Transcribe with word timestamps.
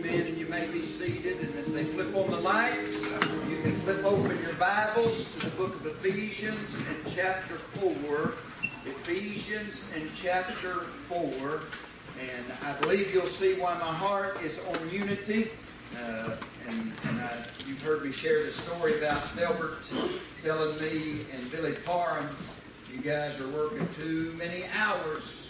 Amen. 0.00 0.28
And 0.28 0.38
you 0.38 0.46
may 0.46 0.66
be 0.68 0.82
seated. 0.82 1.40
And 1.40 1.54
as 1.56 1.72
they 1.74 1.84
flip 1.84 2.14
on 2.16 2.30
the 2.30 2.38
lights, 2.38 3.04
you 3.50 3.60
can 3.60 3.78
flip 3.80 4.02
open 4.02 4.38
your 4.40 4.54
Bibles 4.54 5.30
to 5.34 5.40
the 5.40 5.50
book 5.56 5.74
of 5.74 5.86
Ephesians 5.86 6.76
and 6.76 7.14
chapter 7.14 7.56
4. 7.56 8.32
Ephesians 8.86 9.84
and 9.94 10.10
chapter 10.14 10.84
4. 11.08 11.60
And 12.18 12.46
I 12.64 12.72
believe 12.80 13.12
you'll 13.12 13.26
see 13.26 13.60
why 13.60 13.74
my 13.74 13.92
heart 13.92 14.42
is 14.42 14.58
on 14.68 14.90
unity. 14.90 15.50
Uh, 15.94 16.34
and, 16.66 16.92
and 17.04 17.20
I, 17.20 17.44
you've 17.66 17.82
heard 17.82 18.02
me 18.02 18.12
share 18.12 18.42
the 18.44 18.52
story 18.52 18.96
about 18.96 19.36
Delbert 19.36 19.80
telling 20.42 20.80
me 20.80 21.26
and 21.34 21.50
Billy 21.50 21.74
Parham, 21.84 22.26
you 22.90 23.02
guys 23.02 23.38
are 23.38 23.48
working 23.48 23.86
too 23.98 24.34
many 24.38 24.64
hours 24.78 25.49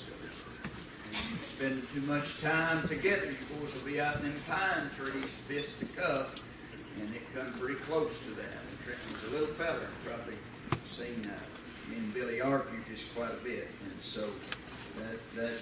spending 1.60 1.86
too 1.92 2.00
much 2.02 2.40
time 2.40 2.88
together. 2.88 3.28
Of 3.28 3.58
course, 3.58 3.74
we'll 3.74 3.92
be 3.92 4.00
out 4.00 4.16
in 4.16 4.22
them 4.22 4.34
pine 4.48 4.88
trees, 4.96 5.26
fist 5.46 5.78
to 5.80 5.84
cuff, 5.84 6.42
and 6.98 7.14
it 7.14 7.20
come 7.34 7.52
pretty 7.60 7.74
close 7.80 8.18
to 8.20 8.30
that. 8.30 8.56
And 8.86 9.28
a 9.28 9.30
little 9.30 9.54
feller, 9.56 9.86
probably 10.02 10.36
seen 10.90 11.28
uh, 11.30 11.90
me 11.90 11.98
and 11.98 12.14
Billy 12.14 12.40
argue 12.40 12.78
just 12.90 13.14
quite 13.14 13.32
a 13.32 13.44
bit. 13.44 13.68
And 13.84 13.92
so 14.00 14.30
that 14.96 15.34
that 15.36 15.60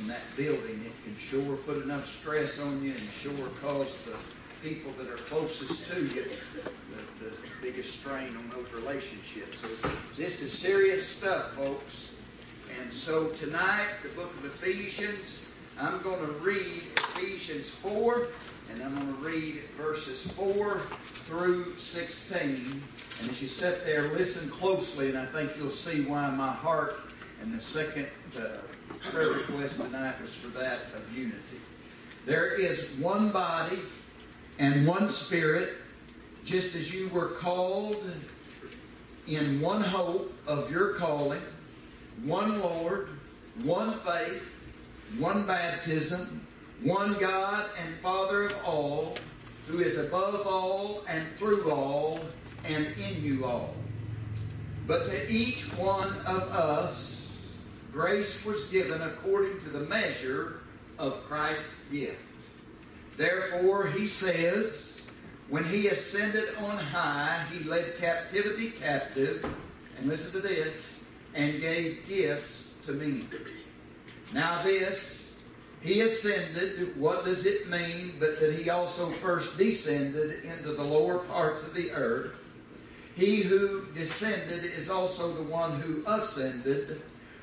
in 0.00 0.08
that 0.08 0.22
building, 0.38 0.80
it 0.86 1.04
can 1.04 1.14
sure 1.18 1.56
put 1.56 1.82
enough 1.84 2.10
stress 2.10 2.58
on 2.58 2.82
you 2.82 2.92
and 2.92 3.10
sure 3.10 3.48
cause 3.60 3.94
the 4.06 4.16
people 4.66 4.90
that 4.92 5.06
are 5.06 5.18
closest 5.18 5.86
to 5.92 6.00
you 6.00 6.24
the, 6.54 7.26
the 7.26 7.32
biggest 7.60 8.00
strain 8.00 8.34
on 8.38 8.50
those 8.54 8.72
relationships. 8.72 9.60
So 9.60 9.68
this 10.16 10.40
is 10.40 10.50
serious 10.50 11.06
stuff, 11.06 11.52
folks. 11.52 12.15
And 12.80 12.92
so 12.92 13.28
tonight, 13.28 13.88
the 14.02 14.08
book 14.10 14.32
of 14.38 14.44
Ephesians, 14.44 15.52
I'm 15.80 16.02
going 16.02 16.20
to 16.20 16.32
read 16.32 16.82
Ephesians 16.96 17.70
4, 17.70 18.28
and 18.70 18.82
I'm 18.82 18.94
going 18.94 19.06
to 19.06 19.28
read 19.28 19.60
verses 19.76 20.26
4 20.32 20.78
through 20.78 21.76
16. 21.76 22.42
And 23.20 23.30
as 23.30 23.40
you 23.40 23.48
sit 23.48 23.84
there, 23.84 24.08
listen 24.12 24.50
closely, 24.50 25.08
and 25.08 25.18
I 25.18 25.26
think 25.26 25.52
you'll 25.56 25.70
see 25.70 26.02
why 26.02 26.28
my 26.30 26.50
heart 26.50 26.96
and 27.40 27.54
the 27.54 27.60
second 27.60 28.06
uh, 28.38 28.48
prayer 29.10 29.30
request 29.30 29.80
tonight 29.80 30.20
was 30.20 30.34
for 30.34 30.48
that 30.48 30.80
of 30.94 31.16
unity. 31.16 31.60
There 32.26 32.52
is 32.52 32.90
one 32.98 33.30
body 33.30 33.78
and 34.58 34.86
one 34.86 35.08
spirit, 35.08 35.74
just 36.44 36.74
as 36.74 36.92
you 36.92 37.08
were 37.08 37.28
called 37.28 38.04
in 39.26 39.60
one 39.60 39.82
hope 39.82 40.32
of 40.46 40.70
your 40.70 40.94
calling 40.94 41.42
one 42.24 42.60
Lord, 42.60 43.08
one 43.62 43.98
faith, 44.00 44.48
one 45.18 45.46
baptism, 45.46 46.46
one 46.82 47.14
God 47.18 47.68
and 47.82 47.96
Father 48.00 48.46
of 48.46 48.56
all, 48.64 49.16
who 49.66 49.80
is 49.80 49.98
above 49.98 50.46
all 50.46 51.02
and 51.08 51.26
through 51.36 51.70
all 51.70 52.20
and 52.64 52.86
in 52.96 53.22
you 53.22 53.44
all. 53.44 53.74
But 54.86 55.06
to 55.06 55.30
each 55.30 55.64
one 55.74 56.12
of 56.26 56.42
us, 56.54 57.54
grace 57.92 58.44
was 58.44 58.64
given 58.66 59.02
according 59.02 59.60
to 59.60 59.68
the 59.68 59.80
measure 59.80 60.60
of 60.98 61.24
Christ's 61.24 61.74
gift. 61.90 62.18
Therefore, 63.16 63.86
he 63.86 64.06
says, 64.06 65.06
when 65.48 65.64
he 65.64 65.88
ascended 65.88 66.54
on 66.56 66.76
high, 66.76 67.44
he 67.52 67.64
led 67.64 67.98
captivity 67.98 68.70
captive. 68.70 69.44
And 69.98 70.08
listen 70.08 70.40
to 70.40 70.46
this 70.46 70.95
and 71.36 71.60
gave 71.60 72.08
gifts 72.08 72.74
to 72.84 72.92
me. 72.92 73.26
Now, 74.32 74.62
this, 74.62 75.38
he 75.80 76.00
ascended, 76.00 76.98
what 76.98 77.24
does 77.24 77.46
it 77.46 77.68
mean? 77.68 78.14
But 78.18 78.40
that 78.40 78.54
he 78.54 78.70
also 78.70 79.10
first 79.10 79.56
descended 79.56 80.42
into 80.44 80.72
the 80.72 80.82
lower 80.82 81.18
parts 81.18 81.62
of 81.62 81.74
the 81.74 81.92
earth. 81.92 82.32
He 83.14 83.42
who 83.42 83.86
descended 83.94 84.64
is 84.64 84.90
also 84.90 85.32
the 85.32 85.42
one 85.42 85.80
who 85.80 86.02
ascended 86.06 87.02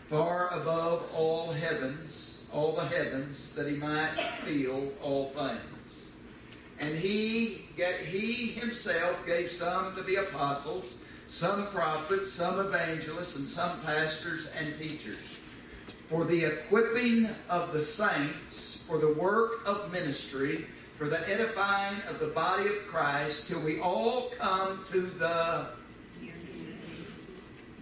far 0.10 0.50
above 0.50 1.08
all 1.16 1.52
heavens, 1.52 2.46
all 2.52 2.74
the 2.74 2.86
heavens, 2.86 3.54
that 3.56 3.68
he 3.68 3.76
might 3.76 4.20
fill 4.44 4.92
all 5.02 5.32
things. 5.32 5.60
And 6.80 6.96
he, 6.96 7.66
he 8.06 8.48
himself 8.48 9.26
gave 9.26 9.52
some 9.52 9.96
to 9.96 10.04
be 10.04 10.16
apostles, 10.16 10.96
some 11.28 11.68
prophets, 11.68 12.32
some 12.32 12.60
evangelists, 12.60 13.36
and 13.38 13.48
some 13.48 13.80
pastors 13.82 14.48
and 14.58 14.78
teachers, 14.78 15.20
for 16.10 16.26
the 16.26 16.46
equipping 16.46 17.30
of 17.50 17.74
the 17.74 17.82
saints, 17.82 18.84
for 18.88 18.98
the 18.98 19.14
work 19.14 19.66
of 19.66 19.92
ministry, 19.92 20.66
for 20.98 21.08
the 21.08 21.28
edifying 21.30 21.98
of 22.10 22.20
the 22.20 22.28
body 22.28 22.68
of 22.68 22.88
Christ, 22.88 23.48
till 23.48 23.60
we 23.62 23.80
all 23.80 24.30
come 24.38 24.86
to 24.92 25.02
the 25.02 25.68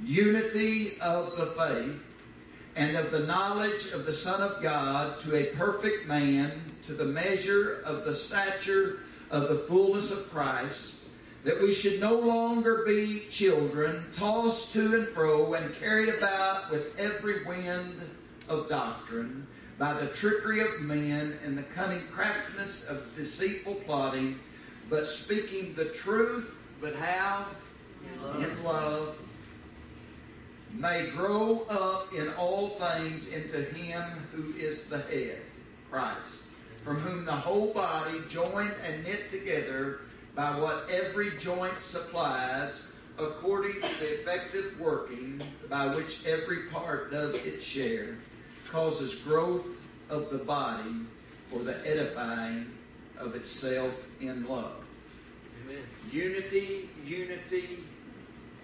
unity 0.04 1.00
of 1.02 1.36
the 1.36 1.48
faith 1.48 2.02
and 2.76 2.96
of 2.96 3.12
the 3.12 3.20
knowledge 3.20 3.92
of 3.92 4.06
the 4.06 4.14
Son 4.14 4.42
of 4.42 4.62
God 4.62 5.20
to 5.22 5.36
a 5.36 5.56
perfect 5.56 6.08
man, 6.08 6.52
to 6.86 6.94
the 6.94 7.06
measure 7.06 7.82
of 7.86 8.06
the 8.06 8.16
stature 8.16 9.02
of 9.30 9.50
the 9.50 9.58
fullness 9.60 10.12
of 10.12 10.30
Christ 10.32 11.01
that 11.44 11.60
we 11.60 11.74
should 11.74 12.00
no 12.00 12.16
longer 12.16 12.84
be 12.86 13.26
children, 13.30 14.06
tossed 14.14 14.74
to 14.74 14.96
and 14.96 15.08
fro 15.10 15.54
and 15.54 15.76
carried 15.76 16.10
about 16.10 16.70
with 16.72 16.98
every 17.00 17.44
wind 17.46 18.00
of 18.48 18.70
doctrine 18.70 19.48
by 19.80 19.94
the 19.94 20.08
trickery 20.08 20.60
of 20.60 20.82
men 20.82 21.40
and 21.44 21.58
the 21.58 21.64
cunning 21.64 22.04
craftiness 22.12 22.88
of 22.88 23.16
deceitful 23.16 23.76
plotting, 23.76 24.40
but 24.90 25.08
speaking 25.08 25.74
the 25.74 25.86
truth, 25.86 26.64
but 26.80 26.96
how? 26.96 27.46
In 28.04 28.22
love. 28.22 28.44
In 28.44 28.64
love 28.64 29.16
may 30.74 31.08
grow 31.08 31.66
up 31.70 32.14
in 32.14 32.30
all 32.34 32.70
things 32.70 33.32
into 33.34 33.62
him 33.62 34.04
who 34.34 34.54
is 34.58 34.86
the 34.86 35.00
head, 35.00 35.40
Christ, 35.90 36.44
from 36.84 36.98
whom 36.98 37.26
the 37.26 37.32
whole 37.32 37.74
body, 37.74 38.22
joined 38.30 38.74
and 38.86 39.04
knit 39.04 39.30
together 39.30 40.02
by 40.36 40.58
what 40.58 40.88
every 40.90 41.32
joint 41.38 41.80
supplies, 41.80 42.92
according 43.18 43.74
to 43.74 44.00
the 44.00 44.22
effective 44.22 44.80
working 44.80 45.42
by 45.70 45.88
which 45.88 46.26
every 46.26 46.68
part 46.68 47.12
does 47.12 47.36
its 47.46 47.64
share, 47.64 48.18
causes 48.70 49.16
growth 49.16 49.66
of 50.10 50.30
the 50.30 50.38
body 50.38 50.96
for 51.50 51.60
the 51.60 51.76
edifying 51.88 52.72
of 53.18 53.36
itself 53.36 53.94
in 54.22 54.48
love. 54.48 54.84
Amen. 55.66 55.84
Unity, 56.12 56.90
unity, 57.06 57.80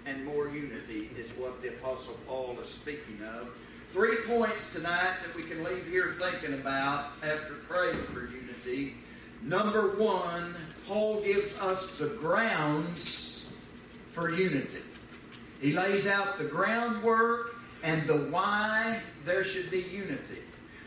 and 0.06 0.24
more 0.26 0.50
unity 0.50 1.10
is 1.18 1.32
what 1.32 1.62
the 1.62 1.70
Apostle 1.70 2.18
Paul 2.26 2.58
is 2.64 2.70
speaking 2.70 3.20
of. 3.40 3.50
Three 3.92 4.18
points 4.26 4.74
tonight 4.74 5.16
that 5.26 5.36
we 5.36 5.44
can 5.44 5.64
leave 5.64 5.86
here 5.88 6.16
thinking 6.20 6.54
about 6.60 7.12
after 7.24 7.56
praying 7.68 8.04
for 8.14 8.22
unity. 8.22 8.96
Number 9.44 9.96
one, 9.96 10.56
Paul 10.88 11.22
gives 11.22 11.60
us 11.60 11.98
the 11.98 12.08
grounds 12.08 13.50
for 14.12 14.32
unity. 14.32 14.80
He 15.60 15.74
lays 15.74 16.08
out 16.08 16.38
the 16.38 16.46
groundwork 16.46 17.56
and 17.84 18.08
the 18.08 18.16
why 18.16 19.02
there 19.26 19.44
should 19.44 19.70
be 19.70 19.82
unity. 19.82 20.42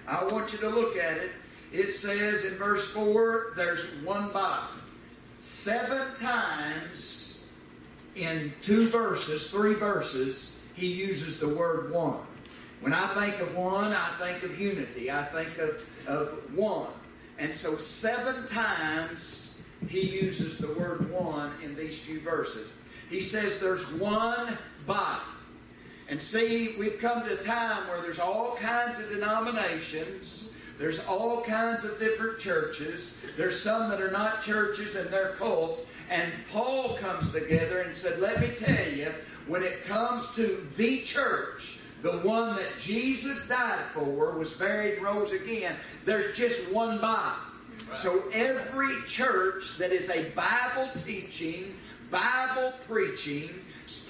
I 0.09 0.25
want 0.25 0.53
you 0.53 0.59
to 0.61 0.71
look 0.71 0.97
at 0.97 1.19
it. 1.19 1.33
It 1.73 1.93
says 1.93 2.45
in 2.45 2.55
verse 2.55 2.91
4 2.93 3.53
there's 3.57 3.93
one 4.03 4.33
body. 4.33 4.73
Seven 5.43 6.17
times 6.19 7.49
in 8.17 8.53
two 8.63 8.89
verses, 8.89 9.51
three 9.51 9.75
verses, 9.75 10.61
he 10.75 10.87
uses 10.87 11.39
the 11.39 11.49
word 11.49 11.93
one. 11.93 12.21
When 12.81 12.95
I 12.95 13.07
think 13.15 13.41
of 13.41 13.55
one, 13.55 13.93
I 13.93 14.09
think 14.19 14.43
of 14.43 14.59
unity. 14.59 15.11
I 15.11 15.25
think 15.25 15.59
of, 15.59 15.85
of 16.07 16.57
one. 16.57 16.89
And 17.39 17.55
so, 17.55 17.77
seven 17.77 18.47
times 18.47 19.40
he 19.89 20.01
uses 20.01 20.59
the 20.59 20.73
word 20.75 21.11
one 21.11 21.53
in 21.63 21.75
these 21.75 21.99
few 21.99 22.21
verses. 22.21 22.73
He 23.09 23.21
says 23.21 23.59
there's 23.59 23.91
one 23.93 24.57
body. 24.87 25.21
And 26.09 26.21
see, 26.21 26.75
we've 26.79 26.99
come 26.99 27.25
to 27.25 27.39
a 27.39 27.43
time 27.43 27.89
where 27.89 28.03
there's 28.03 28.19
all 28.19 28.57
kinds 28.57 28.99
of 28.99 29.09
denominations. 29.11 30.53
There's 30.79 31.05
all 31.07 31.43
kinds 31.43 31.85
of 31.85 31.99
different 32.01 32.39
churches. 32.39 33.21
There's 33.37 33.61
some 33.61 33.91
that 33.91 34.01
are 34.01 34.11
not 34.11 34.43
churches 34.43 34.97
and 34.97 35.09
they're 35.11 35.33
cults. 35.33 35.85
And 36.09 36.33
Paul 36.51 36.97
comes 36.97 37.31
together 37.31 37.81
and 37.81 37.95
said, 37.95 38.19
Let 38.19 38.41
me 38.41 38.49
tell 38.57 38.93
you, 38.93 39.13
when 39.47 39.63
it 39.63 39.85
comes 39.85 40.35
to 40.35 40.67
the 40.77 41.03
church, 41.03 41.81
the 42.03 42.19
one 42.19 42.57
that 42.57 42.73
Jesus 42.81 43.49
died 43.49 43.85
for, 43.95 44.37
was 44.37 44.53
buried, 44.55 45.03
rose 45.03 45.33
again, 45.33 45.77
there's 46.05 46.37
just 46.37 46.73
one 46.73 47.01
body. 47.01 47.50
So 47.95 48.23
every 48.33 49.03
church 49.07 49.77
that 49.79 49.93
is 49.93 50.09
a 50.11 50.31
Bible 50.31 50.91
teaching, 51.05 51.75
Bible 52.11 52.73
preaching, 52.87 53.51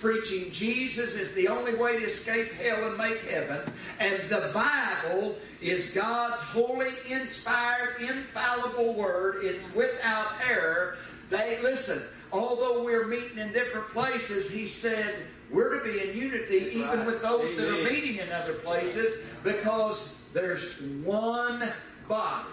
preaching 0.01 0.53
Jesus 0.53 1.17
is 1.17 1.35
the 1.35 1.49
only 1.49 1.75
way 1.75 1.99
to 1.99 2.05
escape 2.05 2.53
hell 2.53 2.89
and 2.89 2.99
make 2.99 3.23
heaven, 3.23 3.61
and 3.99 4.29
the 4.29 4.51
Bible 4.53 5.37
is 5.61 5.91
God's 5.91 6.41
holy, 6.43 6.91
inspired, 7.09 8.01
infallible 8.01 8.95
word. 8.95 9.45
It's 9.45 9.75
without 9.75 10.29
error. 10.47 10.97
They 11.31 11.61
listen. 11.63 12.03
Although 12.33 12.85
we're 12.85 13.07
meeting 13.07 13.39
in 13.39 13.53
different 13.53 13.89
places, 13.89 14.51
he 14.51 14.69
said 14.69 15.15
we're 15.51 15.79
to 15.79 15.85
be 15.85 16.09
in 16.09 16.17
unity 16.17 16.71
even 16.75 16.89
right. 16.89 17.07
with 17.07 17.23
those 17.23 17.53
Amen. 17.53 17.57
that 17.57 17.81
are 17.81 17.91
meeting 17.91 18.19
in 18.19 18.31
other 18.31 18.55
places 18.55 19.25
because 19.43 20.19
there's 20.33 20.81
one 21.03 21.73
body. 22.09 22.47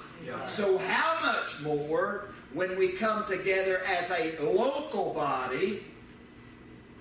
So 0.48 0.78
how 0.78 1.20
much 1.22 1.62
more 1.62 2.30
when 2.54 2.78
we 2.78 2.90
come 2.90 3.26
together 3.28 3.82
as 3.86 4.12
a 4.12 4.38
local 4.40 5.14
body 5.14 5.84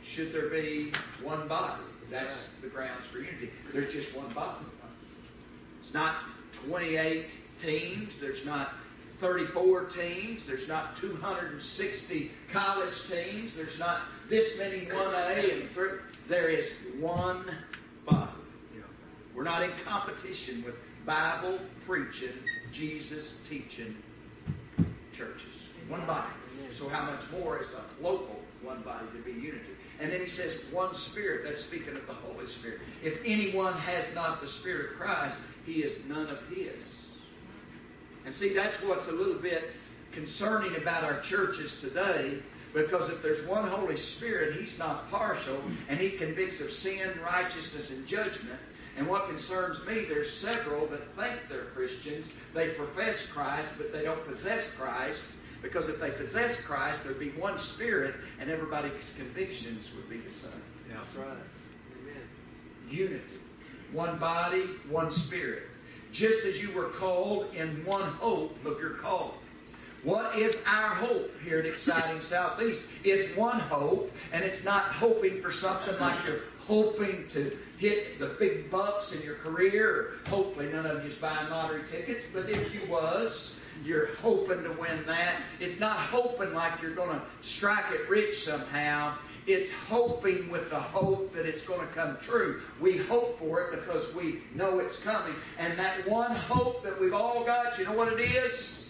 should 0.05 0.33
there 0.33 0.49
be 0.49 0.93
one 1.23 1.49
body? 1.49 1.83
That's 2.11 2.51
the 2.63 2.69
grounds 2.69 3.05
for 3.07 3.19
unity. 3.19 3.51
There's 3.73 3.93
just 3.93 4.17
one 4.17 4.29
body. 4.29 4.65
It's 5.81 5.93
not 5.93 6.17
28 6.53 7.27
teams. 7.61 8.19
There's 8.19 8.45
not 8.45 8.75
34 9.19 9.85
teams. 9.87 10.47
There's 10.47 10.69
not 10.69 10.97
260 10.99 12.31
college 12.53 13.09
teams. 13.09 13.57
There's 13.57 13.79
not 13.79 14.03
this 14.29 14.59
many 14.59 14.87
1A 14.87 15.61
and 15.61 15.71
3. 15.71 15.89
There 16.29 16.49
is 16.49 16.73
one 16.99 17.45
body. 18.05 18.31
We're 19.35 19.45
not 19.45 19.63
in 19.63 19.71
competition 19.85 20.63
with 20.65 20.77
Bible 21.07 21.61
preaching, 21.87 22.35
Jesus 22.73 23.39
teaching 23.49 23.97
churches. 25.13 25.69
One 25.89 26.05
body. 26.05 26.27
So 26.73 26.89
how 26.89 27.05
much 27.11 27.23
more 27.31 27.63
is 27.63 27.73
a 27.73 28.03
local 28.03 28.41
one 28.61 28.83
body 28.83 29.07
to 29.15 29.23
be 29.23 29.31
unity? 29.31 29.71
And 30.01 30.13
then 30.13 30.21
he 30.21 30.27
says 30.27 30.65
one 30.73 30.95
spirit. 30.95 31.45
That's 31.45 31.65
speaking 31.65 31.97
of 31.97 32.07
the 32.07 32.13
Holy 32.13 32.47
Spirit. 32.47 32.81
If 33.03 33.21
anyone 33.25 33.73
has 33.75 34.15
not 34.15 34.41
the 34.41 34.49
Spirit 34.49 34.93
of 34.93 34.99
Christ, 34.99 35.39
he 35.65 35.85
is 35.85 36.05
none 36.07 36.27
of 36.27 36.41
his. 36.49 37.07
And 38.27 38.35
see, 38.35 38.53
that's 38.53 38.83
what's 38.83 39.09
a 39.09 39.13
little 39.13 39.41
bit 39.41 39.71
concerning 40.11 40.75
about 40.77 41.05
our 41.05 41.21
churches 41.21 41.81
today. 41.81 42.39
Because 42.75 43.09
if 43.09 43.23
there's 43.23 43.47
one 43.47 43.67
Holy 43.69 43.97
Spirit, 43.97 44.61
He's 44.61 44.79
not 44.79 45.11
partial, 45.11 45.59
and 45.89 45.99
He 45.99 46.11
convicts 46.11 46.61
of 46.61 46.71
sin, 46.71 47.09
righteousness, 47.25 47.91
and 47.91 48.07
judgment. 48.07 48.59
And 48.97 49.07
what 49.07 49.29
concerns 49.29 49.85
me, 49.87 50.05
there's 50.05 50.33
several 50.33 50.87
that 50.87 51.15
think 51.17 51.49
they're 51.49 51.67
Christians. 51.67 52.35
They 52.55 52.71
profess 52.71 53.27
Christ, 53.27 53.75
but 53.77 53.93
they 53.93 54.03
don't 54.03 54.25
possess 54.27 54.75
Christ. 54.75 55.23
Because 55.63 55.89
if 55.89 56.01
they 56.01 56.11
possess 56.11 56.61
Christ, 56.61 57.05
there'd 57.05 57.19
be 57.19 57.31
one 57.31 57.59
Spirit, 57.59 58.15
and 58.41 58.51
everybody's 58.51 59.15
convictions 59.17 59.93
would 59.95 60.09
be 60.09 60.19
the 60.19 60.31
same. 60.31 60.53
Yeah. 60.89 60.97
That's 60.97 61.17
right. 61.17 61.37
Amen. 62.01 62.23
Unity. 62.89 63.41
One 63.93 64.19
body, 64.19 64.63
one 64.89 65.11
Spirit. 65.11 65.65
Just 66.13 66.47
as 66.47 66.63
you 66.63 66.71
were 66.73 66.89
called 66.89 67.53
in 67.55 67.85
one 67.85 68.03
hope 68.03 68.65
of 68.65 68.81
your 68.81 68.91
calling. 68.91 69.35
What 70.07 70.37
is 70.39 70.63
our 70.69 70.95
hope 70.95 71.35
here 71.43 71.59
at 71.59 71.67
Exciting 71.67 72.21
Southeast? 72.21 72.87
It's 73.03 73.37
one 73.37 73.59
hope, 73.59 74.13
and 74.33 74.45
it's 74.45 74.65
not 74.65 74.85
hoping 74.85 75.43
for 75.43 75.51
something 75.51 75.99
like 75.99 76.15
you're 76.25 76.43
hoping 76.61 77.27
to 77.31 77.59
hit 77.79 78.21
the 78.21 78.29
big 78.39 78.71
bucks 78.71 79.11
in 79.11 79.21
your 79.23 79.35
career. 79.35 80.13
Hopefully, 80.29 80.71
none 80.73 80.87
of 80.87 81.03
you's 81.03 81.17
buying 81.17 81.51
lottery 81.51 81.83
tickets, 81.91 82.23
but 82.33 82.49
if 82.49 82.73
you 82.73 82.89
was, 82.89 83.59
you're 83.85 84.15
hoping 84.23 84.63
to 84.63 84.71
win 84.81 85.05
that. 85.07 85.43
It's 85.59 85.81
not 85.81 85.97
hoping 85.97 86.55
like 86.55 86.81
you're 86.81 86.95
going 86.95 87.19
to 87.19 87.23
strike 87.43 87.91
it 87.91 88.09
rich 88.09 88.45
somehow. 88.45 89.13
It's 89.49 89.73
hoping 89.73 90.49
with 90.53 90.71
the 90.71 90.79
hope 90.79 91.35
that 91.35 91.47
it's 91.47 91.65
going 91.65 91.81
to 91.81 91.93
come 91.95 92.17
true. 92.21 92.63
We 92.81 92.97
hope 92.97 93.41
for 93.41 93.61
it 93.63 93.71
because 93.73 94.15
we 94.15 94.43
know 94.55 94.79
it's 94.79 95.03
coming. 95.03 95.35
And 95.59 95.77
that 95.81 96.09
one 96.09 96.37
hope 96.37 96.85
that 96.85 97.01
we've 97.01 97.13
all 97.13 97.43
got, 97.43 97.77
you 97.77 97.85
know 97.85 97.93
what 97.93 98.13
it 98.13 98.21
is? 98.21 98.86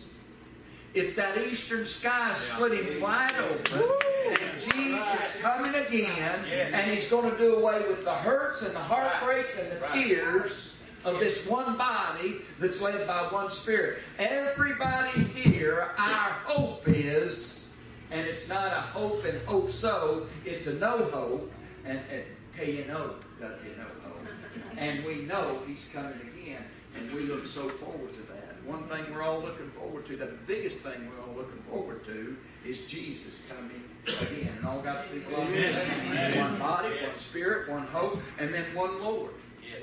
It's 0.97 1.13
that 1.17 1.37
eastern 1.37 1.85
sky 1.85 2.33
splitting 2.33 3.03
wide 3.03 3.35
open, 3.51 3.83
and 4.31 4.61
Jesus 4.61 5.37
is 5.37 5.43
coming 5.43 5.75
again, 5.75 6.39
and 6.73 6.91
He's 6.91 7.11
going 7.11 7.31
to 7.31 7.37
do 7.37 7.57
away 7.57 7.87
with 7.87 8.03
the 8.03 8.15
hurts 8.15 8.63
and 8.63 8.75
the 8.75 8.81
heartbreaks 8.81 9.59
and 9.61 9.71
the 9.71 9.87
tears 9.93 10.75
of 11.05 11.21
this 11.21 11.47
one 11.47 11.77
body 11.77 12.37
that's 12.59 12.81
led 12.81 13.07
by 13.07 13.29
one 13.31 13.51
Spirit. 13.51 13.99
Everybody 14.19 15.25
here, 15.25 15.91
our 15.99 16.31
hope 16.47 16.85
is, 16.87 17.71
and 18.11 18.27
it's 18.27 18.49
not 18.49 18.73
a 18.73 18.81
hope 18.81 19.23
and 19.27 19.39
hope 19.47 19.71
so, 19.71 20.27
it's 20.47 20.67
a 20.67 20.77
no 20.77 21.05
hope, 21.11 21.53
and, 21.85 22.01
and 22.11 22.23
K-N-O, 22.57 23.17
gotta 23.39 23.55
no 23.77 23.85
hope. 24.03 24.27
And 24.79 25.05
we 25.05 25.17
know 25.27 25.61
He's 25.67 25.91
coming 25.93 26.19
again, 26.35 26.65
and 26.97 27.13
we 27.13 27.25
look 27.25 27.47
so 27.47 27.69
forward 27.69 28.15
to 28.15 28.21
that. 28.21 28.26
One 28.67 28.83
thing 28.89 29.05
we're 29.13 29.23
all 29.23 29.41
looking 29.41 29.71
forward 29.71 30.07
to, 30.07 30.17
the 30.17 30.35
biggest 30.47 30.81
thing 30.81 31.09
we're 31.09 31.23
all 31.23 31.37
looking 31.37 31.63
forward 31.71 32.05
to, 32.07 32.37
is 32.67 32.81
Jesus 32.81 33.43
coming 33.49 33.81
again. 34.05 34.53
And 34.59 34.67
all 34.67 34.81
God's 34.81 35.07
people 35.13 35.37
on 35.37 35.53
this 35.53 36.37
one 36.37 36.59
body, 36.59 36.89
one 36.89 37.19
spirit, 37.19 37.71
one 37.71 37.87
hope, 37.87 38.21
and 38.41 38.53
then 38.53 38.65
one 38.75 39.01
Lord. 39.01 39.31
Yes. 39.63 39.83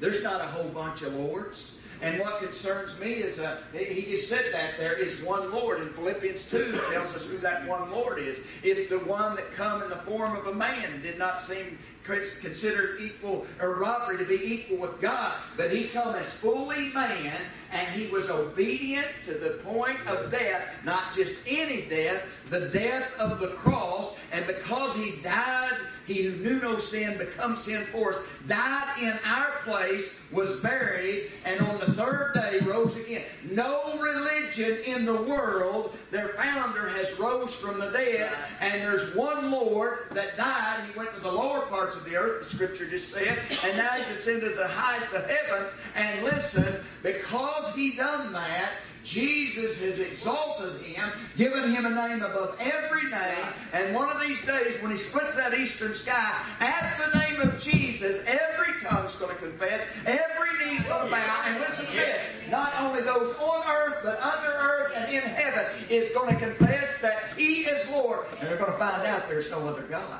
There's 0.00 0.22
not 0.22 0.40
a 0.40 0.46
whole 0.46 0.70
bunch 0.70 1.02
of 1.02 1.12
lords. 1.12 1.80
And 2.00 2.18
what 2.20 2.40
concerns 2.42 2.98
me 2.98 3.12
is, 3.12 3.38
uh, 3.38 3.58
he 3.72 4.02
just 4.02 4.28
said 4.28 4.52
that 4.52 4.78
there 4.78 4.94
is 4.94 5.22
one 5.22 5.50
Lord. 5.52 5.80
In 5.80 5.88
Philippians 5.90 6.42
2 6.50 6.72
tells 6.90 7.14
us 7.14 7.26
who 7.26 7.36
that 7.38 7.66
one 7.66 7.90
Lord 7.90 8.18
is. 8.18 8.42
It's 8.62 8.88
the 8.88 8.98
one 9.00 9.36
that 9.36 9.52
come 9.52 9.82
in 9.82 9.90
the 9.90 9.96
form 9.96 10.36
of 10.36 10.46
a 10.46 10.54
man 10.54 10.90
and 10.92 11.02
did 11.02 11.18
not 11.18 11.40
seem 11.40 11.78
considered 12.06 13.00
equal 13.00 13.46
or 13.60 13.78
robbery 13.78 14.18
to 14.18 14.24
be 14.24 14.40
equal 14.54 14.78
with 14.78 15.00
God. 15.00 15.34
But 15.56 15.72
he 15.72 15.84
come 15.84 16.14
as 16.14 16.26
fully 16.26 16.92
man 16.92 17.34
and 17.72 17.86
he 17.88 18.10
was 18.10 18.30
obedient 18.30 19.08
to 19.24 19.34
the 19.34 19.60
point 19.64 19.98
of 20.06 20.30
death, 20.30 20.76
not 20.84 21.14
just 21.14 21.34
any 21.46 21.82
death, 21.82 22.22
the 22.50 22.68
death 22.68 23.12
of 23.18 23.40
the 23.40 23.48
cross. 23.48 24.14
And 24.32 24.46
because 24.46 24.94
he 24.94 25.16
died, 25.22 25.72
he 26.06 26.22
who 26.22 26.36
knew 26.36 26.60
no 26.60 26.78
sin 26.78 27.18
become 27.18 27.56
sin 27.56 27.84
for 27.86 28.14
us, 28.14 28.20
died 28.46 29.02
in 29.02 29.14
our 29.24 29.50
place, 29.64 30.18
was 30.30 30.60
buried, 30.60 31.32
and 31.44 31.60
on 31.60 31.80
the 31.80 31.92
third 31.92 32.32
day 32.34 32.58
rose 32.64 32.96
again. 32.96 33.24
No 33.50 33.98
religion 33.98 34.78
in 34.86 35.04
the 35.04 35.22
world, 35.22 35.96
their 36.10 36.28
founder 36.28 36.88
has 36.88 37.18
rose 37.18 37.54
from 37.54 37.80
the 37.80 37.90
dead, 37.90 38.32
and 38.60 38.82
there's 38.82 39.14
one 39.16 39.50
Lord 39.50 39.98
that 40.12 40.36
died. 40.36 40.84
He 40.88 40.96
went 40.98 41.12
to 41.14 41.20
the 41.20 41.32
lower 41.32 41.62
parts 41.62 41.96
of 41.96 42.04
the 42.04 42.16
earth, 42.16 42.44
the 42.44 42.54
scripture 42.54 42.88
just 42.88 43.12
said, 43.12 43.38
and 43.64 43.76
now 43.76 43.90
he's 43.90 44.10
ascended 44.10 44.50
to 44.50 44.56
the 44.56 44.68
highest 44.68 45.12
of 45.12 45.28
heavens. 45.28 45.72
And 45.96 46.24
listen, 46.24 46.84
because 47.02 47.55
he 47.74 47.96
done 47.96 48.32
that, 48.32 48.72
Jesus 49.04 49.80
has 49.82 50.00
exalted 50.00 50.82
him, 50.82 51.12
given 51.36 51.70
him 51.72 51.86
a 51.86 51.90
name 51.90 52.22
above 52.22 52.56
every 52.58 53.08
name, 53.08 53.46
and 53.72 53.94
one 53.94 54.10
of 54.10 54.20
these 54.20 54.44
days 54.44 54.82
when 54.82 54.90
he 54.90 54.96
splits 54.96 55.36
that 55.36 55.54
eastern 55.54 55.94
sky, 55.94 56.42
at 56.58 56.98
the 56.98 57.16
name 57.16 57.40
of 57.40 57.60
Jesus, 57.60 58.24
every 58.26 58.80
tongue's 58.82 59.14
going 59.14 59.32
to 59.32 59.40
confess, 59.40 59.86
every 60.04 60.58
knee's 60.58 60.82
going 60.84 61.04
to 61.04 61.10
bow, 61.12 61.42
and 61.46 61.60
listen 61.60 61.86
to 61.86 61.92
this, 61.92 62.20
not 62.50 62.72
only 62.80 63.00
those 63.00 63.36
on 63.36 63.64
earth, 63.68 64.00
but 64.02 64.20
under 64.20 64.50
earth 64.50 64.92
and 64.96 65.12
in 65.14 65.22
heaven 65.22 65.66
is 65.88 66.12
going 66.12 66.34
to 66.34 66.40
confess 66.40 66.98
that 66.98 67.30
he 67.36 67.60
is 67.60 67.88
Lord, 67.92 68.26
and 68.40 68.48
they're 68.48 68.58
going 68.58 68.72
to 68.72 68.78
find 68.78 69.06
out 69.06 69.28
there's 69.28 69.52
no 69.52 69.68
other 69.68 69.82
God. 69.82 70.18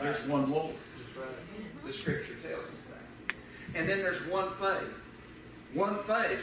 There's 0.00 0.26
one 0.26 0.50
Lord. 0.50 0.74
The 1.84 1.92
scripture 1.92 2.36
tells 2.36 2.64
us 2.66 2.84
that. 2.84 3.34
And 3.74 3.86
then 3.86 3.98
there's 3.98 4.24
one 4.26 4.48
faith. 4.54 4.88
One 5.74 6.02
faith. 6.04 6.40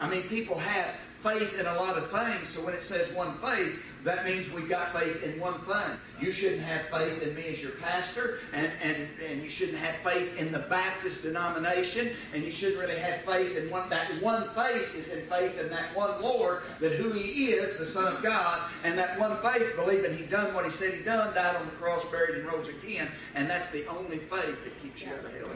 I 0.00 0.08
mean, 0.08 0.22
people 0.22 0.58
have 0.58 0.94
faith 1.22 1.58
in 1.58 1.66
a 1.66 1.74
lot 1.74 1.96
of 1.96 2.10
things, 2.10 2.48
so 2.48 2.64
when 2.64 2.74
it 2.74 2.84
says 2.84 3.12
one 3.12 3.36
faith, 3.38 3.82
that 4.04 4.24
means 4.24 4.52
we've 4.52 4.68
got 4.68 4.92
faith 4.92 5.22
in 5.24 5.40
one 5.40 5.58
thing. 5.62 5.98
You 6.20 6.30
shouldn't 6.30 6.62
have 6.62 6.82
faith 6.82 7.20
in 7.22 7.34
me 7.34 7.48
as 7.48 7.60
your 7.60 7.72
pastor, 7.72 8.38
and, 8.52 8.70
and, 8.80 9.08
and 9.28 9.42
you 9.42 9.48
shouldn't 9.48 9.78
have 9.78 9.96
faith 9.96 10.38
in 10.38 10.52
the 10.52 10.60
Baptist 10.60 11.24
denomination, 11.24 12.10
and 12.32 12.44
you 12.44 12.52
shouldn't 12.52 12.80
really 12.80 12.98
have 12.98 13.22
faith 13.22 13.56
in 13.56 13.68
one. 13.70 13.90
That 13.90 14.22
one 14.22 14.48
faith 14.54 14.94
is 14.94 15.12
in 15.12 15.26
faith 15.26 15.58
in 15.58 15.68
that 15.70 15.96
one 15.96 16.22
Lord, 16.22 16.62
that 16.80 16.92
who 16.92 17.10
He 17.10 17.46
is, 17.46 17.78
the 17.78 17.86
Son 17.86 18.14
of 18.14 18.22
God, 18.22 18.70
and 18.84 18.96
that 18.96 19.18
one 19.18 19.36
faith, 19.38 19.74
believing 19.74 20.16
He 20.16 20.24
done 20.24 20.54
what 20.54 20.64
He 20.64 20.70
said 20.70 20.94
He 20.94 21.02
done, 21.02 21.34
died 21.34 21.56
on 21.56 21.64
the 21.66 21.72
cross, 21.72 22.04
buried, 22.06 22.36
and 22.36 22.46
rose 22.46 22.68
again, 22.68 23.08
and 23.34 23.50
that's 23.50 23.70
the 23.70 23.84
only 23.88 24.18
faith 24.18 24.64
that 24.64 24.82
keeps 24.82 25.02
you 25.02 25.08
out 25.08 25.24
of 25.24 25.32
hell. 25.32 25.48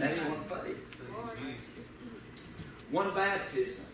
That's 0.00 0.18
one 0.18 0.42
faith. 0.64 0.85
One 2.90 3.12
baptism. 3.14 3.86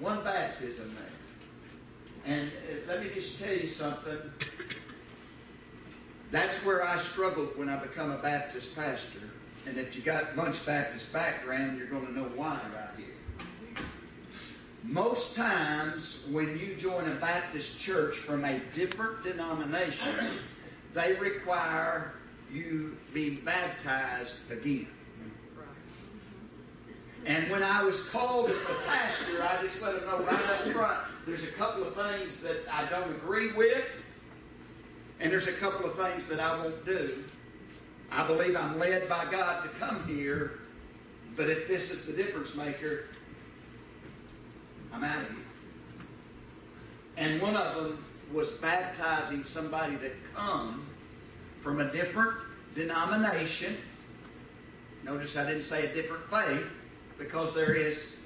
One 0.00 0.24
baptism 0.24 0.94
there. 0.94 2.34
And 2.34 2.48
uh, 2.48 2.92
let 2.92 3.02
me 3.02 3.10
just 3.14 3.40
tell 3.40 3.54
you 3.54 3.68
something. 3.68 4.18
That's 6.30 6.64
where 6.64 6.86
I 6.86 6.98
struggled 6.98 7.56
when 7.56 7.68
I 7.68 7.76
become 7.76 8.10
a 8.10 8.18
Baptist 8.18 8.76
pastor. 8.76 9.20
And 9.66 9.76
if 9.78 9.96
you 9.96 10.02
got 10.02 10.36
much 10.36 10.64
Baptist 10.64 11.12
background, 11.12 11.78
you're 11.78 11.88
going 11.88 12.06
to 12.06 12.12
know 12.12 12.30
why 12.34 12.58
right 12.74 12.88
here. 12.96 13.84
most 14.82 15.36
times 15.36 16.26
when 16.30 16.58
you 16.58 16.74
join 16.76 17.08
a 17.10 17.14
Baptist 17.16 17.78
church 17.78 18.16
from 18.16 18.44
a 18.44 18.58
different 18.72 19.22
denomination, 19.22 20.14
they 20.94 21.14
require 21.14 22.14
you 22.50 22.96
be 23.12 23.30
baptized 23.36 24.36
again. 24.50 24.88
And 27.26 27.50
when 27.50 27.62
I 27.62 27.82
was 27.84 28.08
called 28.08 28.50
as 28.50 28.62
the 28.62 28.74
pastor, 28.86 29.42
I 29.42 29.60
just 29.62 29.82
let 29.82 29.94
them 29.94 30.06
know 30.06 30.20
right 30.24 30.32
up 30.32 30.72
front 30.72 30.98
there's 31.26 31.44
a 31.44 31.52
couple 31.52 31.84
of 31.84 31.94
things 31.94 32.40
that 32.40 32.64
I 32.72 32.84
don't 32.86 33.10
agree 33.10 33.52
with, 33.52 33.88
and 35.20 35.30
there's 35.30 35.48
a 35.48 35.52
couple 35.52 35.86
of 35.86 35.96
things 35.96 36.26
that 36.28 36.40
I 36.40 36.56
won't 36.56 36.84
do. 36.84 37.22
I 38.10 38.26
believe 38.26 38.56
I'm 38.56 38.78
led 38.78 39.08
by 39.08 39.26
God 39.30 39.62
to 39.62 39.68
come 39.78 40.08
here, 40.08 40.60
but 41.36 41.48
if 41.48 41.68
this 41.68 41.90
is 41.90 42.06
the 42.06 42.12
difference 42.14 42.54
maker, 42.54 43.04
I'm 44.92 45.04
out 45.04 45.22
of 45.22 45.28
here. 45.28 45.36
And 47.16 47.40
one 47.40 47.54
of 47.54 47.76
them 47.76 48.04
was 48.32 48.52
baptizing 48.52 49.44
somebody 49.44 49.96
that 49.96 50.12
come 50.34 50.86
from 51.60 51.80
a 51.80 51.92
different 51.92 52.38
denomination. 52.74 53.76
Notice 55.04 55.36
I 55.36 55.46
didn't 55.46 55.62
say 55.62 55.86
a 55.86 55.94
different 55.94 56.24
faith 56.30 56.66
because 57.20 57.54
there 57.54 57.74
is 57.74 58.16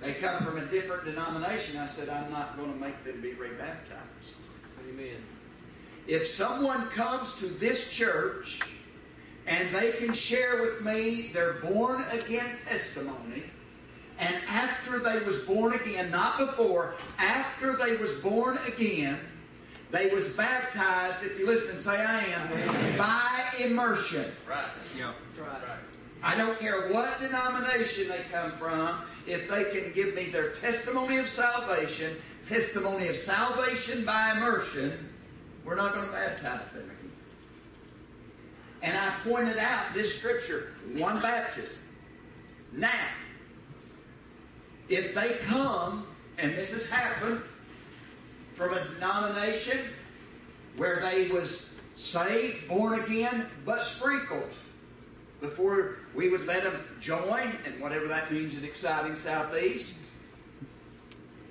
they 0.00 0.14
come 0.14 0.44
from 0.44 0.58
a 0.58 0.64
different 0.66 1.04
denomination. 1.04 1.78
I 1.78 1.86
said, 1.86 2.08
I'm 2.08 2.30
not 2.30 2.56
going 2.56 2.72
to 2.72 2.78
make 2.78 3.02
them 3.04 3.20
be 3.20 3.32
rebaptized. 3.32 4.00
Amen. 4.88 5.16
If 6.06 6.28
someone 6.28 6.88
comes 6.90 7.34
to 7.36 7.46
this 7.46 7.90
church 7.90 8.60
and 9.46 9.74
they 9.74 9.92
can 9.92 10.14
share 10.14 10.62
with 10.62 10.82
me 10.82 11.30
their 11.32 11.54
born 11.54 12.04
again 12.12 12.56
testimony, 12.68 13.44
and 14.18 14.36
after 14.48 15.00
they 15.00 15.18
was 15.24 15.40
born 15.40 15.74
again, 15.74 16.10
not 16.10 16.38
before, 16.38 16.94
after 17.18 17.76
they 17.76 17.96
was 17.96 18.12
born 18.20 18.58
again, 18.66 19.18
they 19.90 20.10
was 20.10 20.36
baptized, 20.36 21.24
if 21.24 21.38
you 21.38 21.46
listen, 21.46 21.76
and 21.76 21.80
say 21.80 21.96
I 22.04 22.24
am, 22.26 22.52
Amen. 22.52 22.98
by 22.98 23.44
immersion. 23.58 24.24
Right. 24.48 24.66
Yeah. 24.96 25.12
Right. 25.38 25.78
I 26.26 26.34
don't 26.34 26.58
care 26.58 26.88
what 26.88 27.20
denomination 27.20 28.08
they 28.08 28.20
come 28.32 28.50
from, 28.50 29.00
if 29.28 29.48
they 29.48 29.62
can 29.66 29.92
give 29.92 30.16
me 30.16 30.24
their 30.24 30.50
testimony 30.50 31.18
of 31.18 31.28
salvation, 31.28 32.16
testimony 32.44 33.06
of 33.06 33.16
salvation 33.16 34.04
by 34.04 34.32
immersion, 34.32 35.14
we're 35.64 35.76
not 35.76 35.94
going 35.94 36.06
to 36.06 36.12
baptize 36.12 36.66
them 36.70 36.82
again. 36.82 37.12
And 38.82 38.98
I 38.98 39.10
pointed 39.22 39.56
out 39.58 39.94
this 39.94 40.18
scripture, 40.18 40.72
one 40.94 41.22
baptism. 41.22 41.78
Now, 42.72 42.90
if 44.88 45.14
they 45.14 45.28
come, 45.46 46.08
and 46.38 46.56
this 46.56 46.72
has 46.72 46.90
happened, 46.90 47.40
from 48.56 48.72
a 48.72 48.84
denomination 48.94 49.78
where 50.76 51.00
they 51.02 51.28
was 51.28 51.72
saved, 51.96 52.66
born 52.66 52.98
again, 52.98 53.46
but 53.64 53.80
sprinkled 53.80 54.50
before 55.40 55.98
we 56.16 56.30
would 56.30 56.46
let 56.46 56.64
them 56.64 56.82
join, 57.00 57.52
and 57.66 57.80
whatever 57.80 58.08
that 58.08 58.32
means 58.32 58.56
in 58.56 58.64
exciting 58.64 59.16
Southeast, 59.16 59.96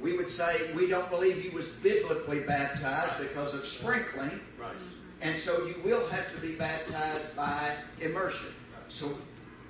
we 0.02 0.18
would 0.18 0.30
say 0.30 0.72
we 0.74 0.88
don't 0.88 1.10
believe 1.10 1.42
he 1.42 1.50
was 1.50 1.68
biblically 1.70 2.40
baptized 2.42 3.20
because 3.20 3.54
of 3.54 3.66
sprinkling. 3.66 4.42
Right. 4.60 4.74
And 5.22 5.38
so 5.38 5.66
you 5.68 5.76
will 5.84 6.08
have 6.08 6.34
to 6.34 6.42
be 6.42 6.54
baptized 6.54 7.36
by 7.36 7.74
immersion. 8.02 8.54
So 8.90 9.18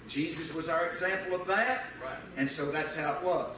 Jesus 0.07 0.53
was 0.53 0.69
our 0.69 0.87
example 0.87 1.39
of 1.39 1.47
that. 1.47 1.83
Right. 2.03 2.17
And 2.37 2.49
so 2.49 2.71
that's 2.71 2.95
how 2.95 3.13
it 3.15 3.23
was. 3.23 3.55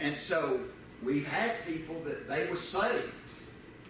And 0.00 0.16
so 0.16 0.60
we 1.02 1.22
had 1.22 1.64
people 1.66 2.00
that 2.04 2.28
they 2.28 2.46
were 2.46 2.56
saved, 2.56 3.12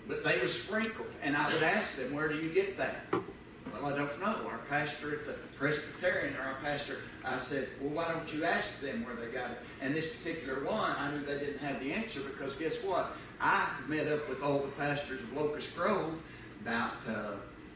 but 0.07 0.25
they 0.25 0.39
were 0.41 0.49
sprinkled. 0.49 1.09
And 1.23 1.37
I 1.37 1.53
would 1.53 1.63
ask 1.63 1.97
them, 1.97 2.13
where 2.13 2.29
do 2.29 2.37
you 2.37 2.51
get 2.51 2.77
that? 2.79 3.07
Well, 3.13 3.87
I 3.87 3.97
don't 3.97 4.21
know. 4.21 4.37
Our 4.49 4.59
pastor 4.69 5.13
at 5.13 5.27
the 5.27 5.37
Presbyterian, 5.59 6.37
or 6.37 6.43
our 6.43 6.55
pastor, 6.63 6.99
I 7.25 7.37
said, 7.39 7.69
well, 7.81 7.91
why 7.91 8.13
don't 8.13 8.33
you 8.33 8.45
ask 8.45 8.81
them 8.81 9.05
where 9.05 9.17
they 9.17 9.33
got 9.33 9.51
it? 9.51 9.59
And 9.81 9.93
this 9.95 10.15
particular 10.15 10.65
one, 10.65 10.95
I 10.97 11.11
knew 11.11 11.25
they 11.25 11.39
didn't 11.39 11.59
have 11.59 11.81
the 11.81 11.93
answer 11.93 12.21
because 12.21 12.55
guess 12.55 12.77
what? 12.83 13.17
I 13.41 13.69
met 13.89 14.07
up 14.07 14.29
with 14.29 14.43
all 14.43 14.61
the 14.61 14.69
pastors 14.69 15.21
of 15.21 15.33
Locust 15.33 15.75
Grove 15.77 16.15
about 16.63 16.93
uh, 17.09 17.33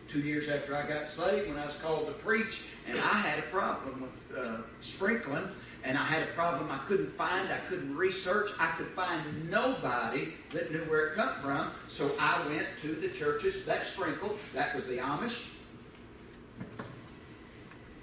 two 0.08 0.20
years 0.20 0.48
after 0.48 0.76
I 0.76 0.86
got 0.86 1.08
saved 1.08 1.48
when 1.48 1.58
I 1.58 1.64
was 1.64 1.74
called 1.74 2.06
to 2.06 2.12
preach, 2.12 2.62
and 2.86 2.96
I 2.98 3.18
had 3.18 3.40
a 3.40 3.42
problem 3.42 4.02
with 4.02 4.38
uh, 4.38 4.58
sprinkling. 4.80 5.48
And 5.84 5.98
I 5.98 6.04
had 6.04 6.22
a 6.22 6.26
problem 6.26 6.70
I 6.70 6.78
couldn't 6.86 7.12
find, 7.16 7.48
I 7.50 7.58
couldn't 7.68 7.96
research, 7.96 8.50
I 8.60 8.68
could 8.76 8.86
find 8.88 9.50
nobody 9.50 10.28
that 10.52 10.70
knew 10.70 10.78
where 10.84 11.08
it 11.08 11.16
come 11.16 11.34
from. 11.40 11.72
So 11.88 12.08
I 12.20 12.40
went 12.46 12.68
to 12.82 12.94
the 12.94 13.08
churches 13.08 13.64
that 13.64 13.82
sprinkled. 13.82 14.38
That 14.54 14.76
was 14.76 14.86
the 14.86 14.98
Amish, 14.98 15.46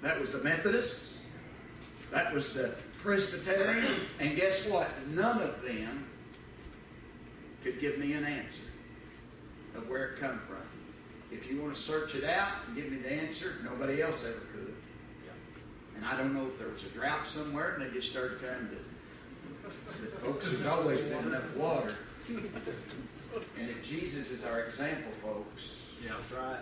that 0.02 0.20
was 0.20 0.32
the 0.32 0.38
Methodists. 0.42 1.14
That 2.10 2.32
was 2.32 2.52
the 2.54 2.74
Presbyterian. 3.02 3.94
And 4.18 4.36
guess 4.36 4.66
what? 4.66 4.88
None 5.08 5.40
of 5.42 5.62
them 5.62 6.06
could 7.62 7.80
give 7.80 7.98
me 7.98 8.14
an 8.14 8.24
answer 8.24 8.62
of 9.76 9.88
where 9.88 10.06
it 10.08 10.20
come 10.20 10.40
from. 10.48 10.56
If 11.30 11.48
you 11.50 11.60
want 11.62 11.76
to 11.76 11.80
search 11.80 12.14
it 12.16 12.24
out 12.24 12.48
and 12.66 12.74
give 12.76 12.90
me 12.90 12.98
the 12.98 13.12
answer, 13.12 13.54
nobody 13.64 14.02
else 14.02 14.24
ever 14.24 14.40
could. 14.52 14.74
And 15.96 16.04
I 16.04 16.16
don't 16.16 16.34
know 16.34 16.46
if 16.46 16.58
there 16.58 16.68
was 16.68 16.84
a 16.84 16.88
drought 16.88 17.28
somewhere 17.28 17.74
and 17.74 17.82
they 17.86 17.94
just 17.94 18.10
started 18.10 18.40
trying 18.40 18.68
to. 18.70 18.76
The 20.02 20.06
folks, 20.16 20.50
there's 20.50 20.66
always 20.66 21.00
been 21.02 21.26
enough 21.26 21.54
water. 21.56 21.94
And 22.28 23.68
if 23.70 23.86
Jesus 23.86 24.30
is 24.30 24.44
our 24.44 24.60
example, 24.62 25.12
folks, 25.22 25.74
Yeah. 26.02 26.12
That's 26.30 26.32
right. 26.32 26.60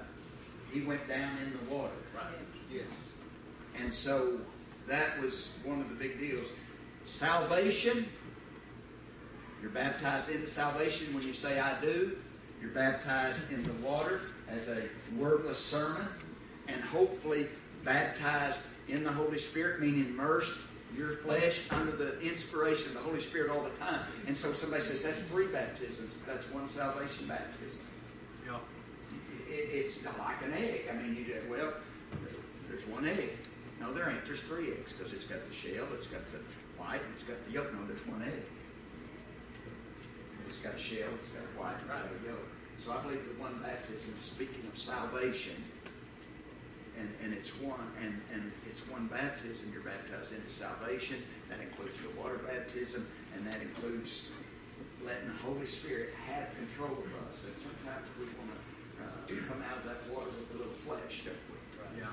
he 0.73 0.81
went 0.83 1.07
down 1.09 1.39
in 1.43 1.53
the 1.53 1.75
water. 1.75 1.93
Right. 2.15 2.25
Yes. 2.71 2.85
And 3.81 3.93
so 3.93 4.41
that 4.87 5.21
was 5.21 5.51
one 5.65 5.81
of 5.81 5.89
the 5.89 5.95
big 5.95 6.19
deals. 6.19 6.49
Salvation, 7.07 8.09
you're 9.63 9.71
baptized 9.71 10.31
into 10.31 10.47
salvation 10.47 11.15
when 11.15 11.23
you 11.23 11.35
say, 11.35 11.59
I 11.59 11.81
do. 11.81 12.19
You're 12.61 12.71
baptized 12.71 13.53
in 13.53 13.63
the 13.63 13.73
water 13.75 14.21
as 14.49 14.69
a 14.69 14.83
wordless 15.17 15.65
sermon, 15.65 16.09
and 16.67 16.83
hopefully 16.83 17.47
baptized 17.85 18.61
in 18.89 19.05
the 19.05 19.13
Holy 19.13 19.39
Spirit, 19.39 19.81
meaning 19.81 20.07
immersed 20.07 20.59
your 20.97 21.17
flesh 21.17 21.63
under 21.71 21.93
the 21.93 22.19
inspiration 22.21 22.89
of 22.89 22.95
the 22.95 23.01
Holy 23.01 23.21
Spirit 23.21 23.51
all 23.51 23.63
the 23.63 23.71
time. 23.71 24.01
And 24.27 24.37
so 24.37 24.53
somebody 24.55 24.83
says, 24.83 25.03
that's 25.03 25.21
three 25.23 25.47
baptisms. 25.47 26.19
That's 26.27 26.51
one 26.51 26.69
salvation 26.69 27.27
baptism. 27.27 27.87
Yeah. 28.47 28.57
It, 29.49 29.69
it's 29.73 30.05
like 30.05 30.43
an 30.43 30.55
egg. 30.55 30.89
I 30.91 30.95
mean, 30.95 31.15
you 31.15 31.25
do, 31.25 31.41
well, 31.49 31.75
there's 32.69 32.87
one 32.87 33.07
egg. 33.07 33.37
No, 33.81 33.93
there 33.93 34.11
ain't. 34.11 34.25
There's 34.25 34.41
three 34.41 34.73
eggs 34.73 34.93
because 34.93 35.13
it's 35.13 35.25
got 35.25 35.47
the 35.49 35.55
shell, 35.55 35.87
it's 35.95 36.07
got 36.07 36.23
the 36.33 36.39
white, 36.77 37.01
and 37.03 37.13
it's 37.15 37.23
got 37.23 37.37
the 37.47 37.53
yolk. 37.53 37.73
No, 37.73 37.87
there's 37.87 38.05
one 38.07 38.23
egg. 38.23 38.43
It's 40.49 40.59
got 40.59 40.75
a 40.75 40.79
shell, 40.79 41.13
it's 41.21 41.29
got 41.29 41.45
a 41.45 41.61
white, 41.61 41.77
it's 41.79 41.93
got 41.93 42.03
a 42.03 42.27
yolk. 42.27 42.49
So 42.79 42.93
I 42.93 43.03
believe 43.03 43.23
that 43.27 43.39
one 43.39 43.59
baptism 43.63 44.15
is 44.17 44.23
speaking 44.23 44.65
of 44.71 44.79
salvation. 44.79 45.55
And, 46.99 47.11
and 47.23 47.33
it's 47.33 47.55
one 47.63 47.87
and, 48.03 48.21
and 48.33 48.51
it's 48.67 48.83
one 48.89 49.07
baptism. 49.07 49.71
You're 49.73 49.87
baptized 49.87 50.33
into 50.33 50.51
salvation. 50.51 51.23
That 51.49 51.61
includes 51.61 52.01
the 52.01 52.11
water 52.19 52.39
baptism, 52.43 53.07
and 53.37 53.47
that 53.47 53.63
includes 53.63 54.27
letting 55.07 55.29
the 55.29 55.39
Holy 55.47 55.67
Spirit 55.67 56.11
have 56.27 56.51
control 56.59 56.99
of 56.99 57.11
us. 57.31 57.47
And 57.47 57.55
sometimes 57.55 58.07
we 58.19 58.27
want 58.35 58.51
to 58.51 59.35
uh, 59.35 59.47
come 59.47 59.63
out 59.63 59.79
of 59.79 59.85
that 59.87 60.03
water 60.11 60.27
with 60.27 60.55
a 60.55 60.59
little 60.59 60.75
flesh, 60.83 61.23
don't 61.23 61.39
we? 61.47 62.03
Yeah. 62.03 62.11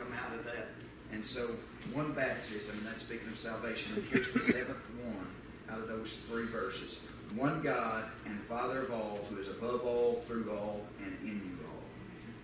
Come 0.00 0.12
out 0.14 0.34
of 0.38 0.44
that. 0.46 0.68
And 1.12 1.24
so, 1.24 1.50
one 1.92 2.12
baptism, 2.12 2.78
and 2.78 2.86
that's 2.86 3.02
speaking 3.02 3.28
of 3.28 3.38
salvation. 3.38 3.94
And 3.96 4.08
here's 4.08 4.30
the 4.32 4.40
seventh 4.40 4.78
one 5.04 5.26
out 5.68 5.78
of 5.78 5.88
those 5.88 6.18
three 6.28 6.46
verses. 6.46 7.00
One 7.34 7.60
God 7.60 8.04
and 8.26 8.40
Father 8.44 8.80
of 8.82 8.92
all, 8.92 9.20
who 9.28 9.38
is 9.38 9.48
above 9.48 9.84
all, 9.84 10.22
through 10.26 10.50
all, 10.50 10.80
and 11.04 11.16
in 11.22 11.36
you 11.36 11.66
all. 11.66 11.82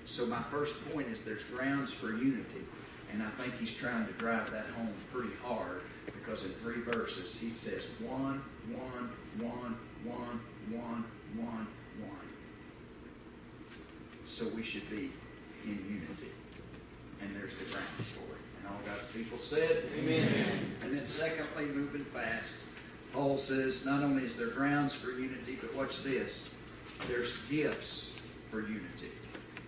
So 0.04 0.26
my 0.26 0.42
first 0.50 0.74
point 0.92 1.08
is 1.08 1.22
there's 1.22 1.44
grounds 1.44 1.92
for 1.92 2.08
unity. 2.08 2.64
And 3.12 3.22
I 3.22 3.28
think 3.30 3.58
he's 3.58 3.74
trying 3.74 4.06
to 4.06 4.12
drive 4.14 4.50
that 4.50 4.66
home 4.76 4.92
pretty 5.12 5.32
hard 5.42 5.80
because 6.04 6.44
in 6.44 6.50
three 6.50 6.82
verses 6.82 7.38
he 7.38 7.50
says 7.50 7.88
one, 8.00 8.42
one, 8.68 9.10
one, 9.38 9.76
one, 10.04 10.40
one, 10.70 11.04
one, 11.36 11.66
one. 12.00 12.26
So 14.26 14.48
we 14.48 14.62
should 14.62 14.88
be 14.90 15.12
in 15.64 15.84
unity. 15.88 16.32
And 17.20 17.34
there's 17.34 17.54
the 17.56 17.64
grounds 17.64 18.08
for 18.14 18.20
it. 18.20 18.40
And 18.58 18.68
all 18.68 18.80
God's 18.86 19.08
people 19.08 19.38
said, 19.38 19.84
Amen. 19.98 20.28
And 20.82 20.96
then 20.96 21.06
secondly, 21.06 21.66
moving 21.66 22.04
fast, 22.06 22.56
Paul 23.12 23.38
says 23.38 23.86
not 23.86 24.02
only 24.02 24.24
is 24.24 24.36
there 24.36 24.48
grounds 24.48 24.94
for 24.94 25.10
unity, 25.10 25.58
but 25.60 25.74
watch 25.74 26.02
this. 26.02 26.50
There's 27.08 27.36
gifts 27.50 28.14
for 28.50 28.60
unity. 28.60 29.10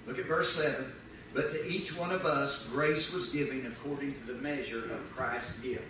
Look 0.07 0.19
at 0.19 0.26
verse 0.26 0.55
7. 0.55 0.93
But 1.35 1.50
to 1.50 1.67
each 1.69 1.97
one 1.97 2.11
of 2.11 2.25
us 2.25 2.64
grace 2.64 3.12
was 3.12 3.28
given 3.28 3.67
according 3.67 4.14
to 4.14 4.26
the 4.26 4.35
measure 4.35 4.85
of 4.93 5.14
Christ's 5.14 5.59
gift. 5.61 5.85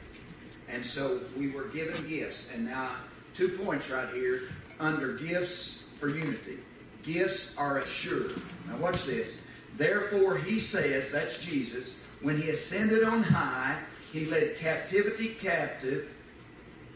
And 0.68 0.84
so 0.84 1.20
we 1.36 1.50
were 1.50 1.68
given 1.68 2.06
gifts. 2.08 2.50
And 2.52 2.66
now, 2.66 2.90
two 3.34 3.50
points 3.50 3.88
right 3.90 4.12
here 4.12 4.42
under 4.80 5.14
gifts 5.14 5.84
for 5.98 6.08
unity. 6.08 6.58
Gifts 7.02 7.56
are 7.56 7.78
assured. 7.78 8.34
Now, 8.68 8.76
watch 8.76 9.04
this. 9.04 9.40
Therefore, 9.78 10.36
he 10.36 10.58
says, 10.58 11.10
that's 11.10 11.38
Jesus, 11.38 12.02
when 12.20 12.40
he 12.40 12.50
ascended 12.50 13.04
on 13.04 13.22
high, 13.22 13.78
he 14.12 14.26
led 14.26 14.58
captivity 14.58 15.28
captive, 15.40 16.08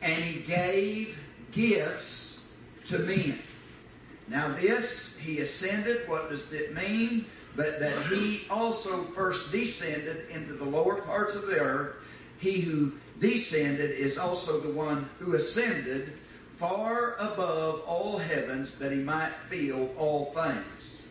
and 0.03 0.23
he 0.23 0.41
gave 0.41 1.17
gifts 1.53 2.49
to 2.87 2.99
men. 2.99 3.39
Now, 4.27 4.49
this, 4.49 5.17
he 5.19 5.39
ascended, 5.41 6.09
what 6.09 6.31
does 6.31 6.53
it 6.53 6.75
mean? 6.75 7.27
But 7.55 7.79
that 7.81 8.07
he 8.07 8.47
also 8.51 9.03
first 9.03 9.53
descended 9.53 10.29
into 10.31 10.55
the 10.55 10.65
lower 10.65 11.03
parts 11.03 11.37
of 11.37 11.47
the 11.47 11.61
earth. 11.61 11.97
He 12.39 12.63
who 12.63 12.95
descended 13.21 13.93
is 13.93 14.19
also 14.19 14.59
the 14.59 14.73
one 14.73 15.09
who 15.21 15.35
ascended 15.35 16.15
far 16.57 17.15
above 17.17 17.83
all 17.87 18.19
heavens 18.19 18.79
that 18.79 18.91
he 18.91 18.99
might 18.99 19.33
feel 19.49 19.95
all 19.99 20.33
things. 20.33 21.02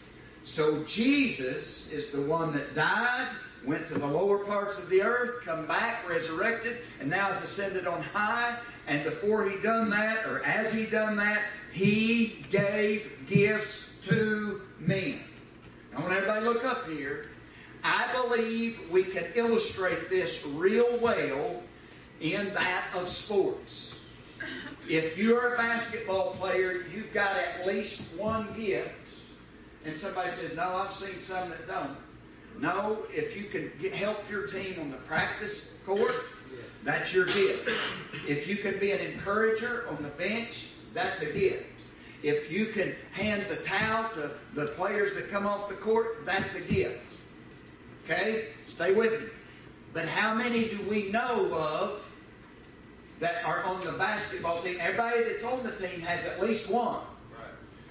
So 0.43 0.83
Jesus 0.83 1.91
is 1.91 2.11
the 2.11 2.21
one 2.21 2.53
that 2.53 2.73
died, 2.73 3.27
went 3.65 3.87
to 3.87 3.93
the 3.93 4.07
lower 4.07 4.39
parts 4.39 4.77
of 4.77 4.89
the 4.89 5.01
earth, 5.03 5.45
come 5.45 5.65
back, 5.67 6.07
resurrected, 6.09 6.77
and 6.99 7.09
now 7.09 7.31
is 7.31 7.41
ascended 7.41 7.85
on 7.85 8.01
high. 8.01 8.57
And 8.87 9.03
before 9.03 9.47
he 9.47 9.61
done 9.61 9.89
that, 9.91 10.25
or 10.25 10.43
as 10.43 10.73
he 10.73 10.85
done 10.85 11.15
that, 11.17 11.41
he 11.71 12.43
gave 12.51 13.11
gifts 13.27 13.91
to 14.03 14.61
men. 14.79 15.21
I 15.95 16.01
want 16.01 16.13
everybody 16.13 16.43
to 16.43 16.51
look 16.51 16.65
up 16.65 16.89
here. 16.89 17.27
I 17.83 18.07
believe 18.13 18.79
we 18.89 19.03
can 19.03 19.25
illustrate 19.35 20.09
this 20.09 20.45
real 20.45 20.97
well 20.99 21.61
in 22.19 22.53
that 22.53 22.85
of 22.95 23.09
sports. 23.09 23.99
If 24.89 25.17
you're 25.17 25.55
a 25.55 25.57
basketball 25.57 26.31
player, 26.31 26.85
you've 26.93 27.13
got 27.13 27.37
at 27.37 27.67
least 27.67 28.01
one 28.15 28.47
gift. 28.55 28.89
And 29.85 29.95
somebody 29.95 30.29
says, 30.29 30.55
No, 30.55 30.75
I've 30.75 30.93
seen 30.93 31.19
some 31.19 31.49
that 31.49 31.67
don't. 31.67 31.97
No, 32.59 32.99
if 33.09 33.35
you 33.35 33.45
can 33.45 33.71
get, 33.79 33.93
help 33.93 34.29
your 34.29 34.47
team 34.47 34.79
on 34.79 34.91
the 34.91 34.97
practice 34.97 35.71
court, 35.85 36.13
that's 36.83 37.13
your 37.13 37.25
gift. 37.25 37.69
If 38.27 38.47
you 38.47 38.57
can 38.57 38.79
be 38.79 38.91
an 38.91 38.99
encourager 38.99 39.87
on 39.89 40.01
the 40.03 40.09
bench, 40.09 40.67
that's 40.93 41.21
a 41.21 41.31
gift. 41.31 41.65
If 42.23 42.51
you 42.51 42.67
can 42.67 42.93
hand 43.13 43.45
the 43.49 43.55
towel 43.57 44.09
to 44.15 44.31
the 44.53 44.67
players 44.67 45.15
that 45.15 45.31
come 45.31 45.47
off 45.47 45.69
the 45.69 45.75
court, 45.75 46.25
that's 46.25 46.55
a 46.55 46.61
gift. 46.61 46.99
Okay? 48.05 48.47
Stay 48.67 48.93
with 48.93 49.21
me. 49.21 49.27
But 49.93 50.07
how 50.07 50.33
many 50.33 50.65
do 50.65 50.81
we 50.89 51.11
know 51.11 51.53
of 51.53 52.01
that 53.19 53.43
are 53.43 53.63
on 53.63 53.83
the 53.83 53.91
basketball 53.93 54.61
team? 54.61 54.77
Everybody 54.79 55.23
that's 55.23 55.43
on 55.43 55.63
the 55.63 55.71
team 55.71 56.01
has 56.01 56.25
at 56.25 56.41
least 56.41 56.71
one. 56.71 57.01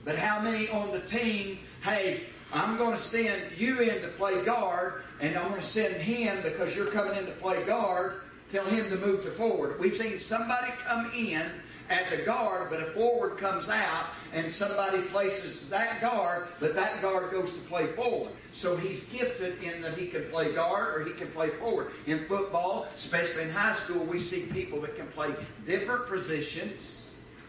But 0.04 0.18
how 0.18 0.40
many 0.40 0.68
on 0.68 0.92
the 0.92 1.00
team, 1.00 1.58
hey, 1.82 2.22
I'm 2.52 2.76
going 2.76 2.96
to 2.96 3.02
send 3.02 3.42
you 3.56 3.80
in 3.80 4.00
to 4.02 4.08
play 4.08 4.42
guard, 4.44 5.02
and 5.20 5.36
I'm 5.36 5.48
going 5.48 5.60
to 5.60 5.66
send 5.66 5.94
him 5.96 6.42
because 6.42 6.74
you're 6.74 6.86
coming 6.86 7.16
in 7.16 7.26
to 7.26 7.32
play 7.32 7.62
guard, 7.64 8.22
tell 8.50 8.64
him 8.64 8.90
to 8.90 8.96
move 8.96 9.24
to 9.24 9.30
forward. 9.32 9.78
We've 9.78 9.96
seen 9.96 10.18
somebody 10.18 10.72
come 10.84 11.10
in 11.14 11.44
as 11.90 12.10
a 12.12 12.18
guard, 12.18 12.70
but 12.70 12.80
a 12.80 12.86
forward 12.92 13.36
comes 13.36 13.68
out 13.68 14.06
and 14.32 14.50
somebody 14.50 15.02
places 15.02 15.68
that 15.70 16.00
guard, 16.00 16.48
but 16.60 16.74
that 16.74 17.02
guard 17.02 17.32
goes 17.32 17.52
to 17.52 17.58
play 17.60 17.88
forward. 17.88 18.32
So 18.52 18.76
he's 18.76 19.08
gifted 19.08 19.62
in 19.62 19.82
that 19.82 19.98
he 19.98 20.06
can 20.06 20.24
play 20.30 20.52
guard 20.52 21.00
or 21.00 21.04
he 21.04 21.12
can 21.12 21.28
play 21.28 21.50
forward. 21.50 21.92
In 22.06 22.24
football, 22.26 22.86
especially 22.94 23.42
in 23.42 23.50
high 23.50 23.74
school, 23.74 24.04
we 24.04 24.20
see 24.20 24.46
people 24.52 24.80
that 24.82 24.96
can 24.96 25.08
play 25.08 25.34
different 25.66 26.06
positions. 26.06 26.99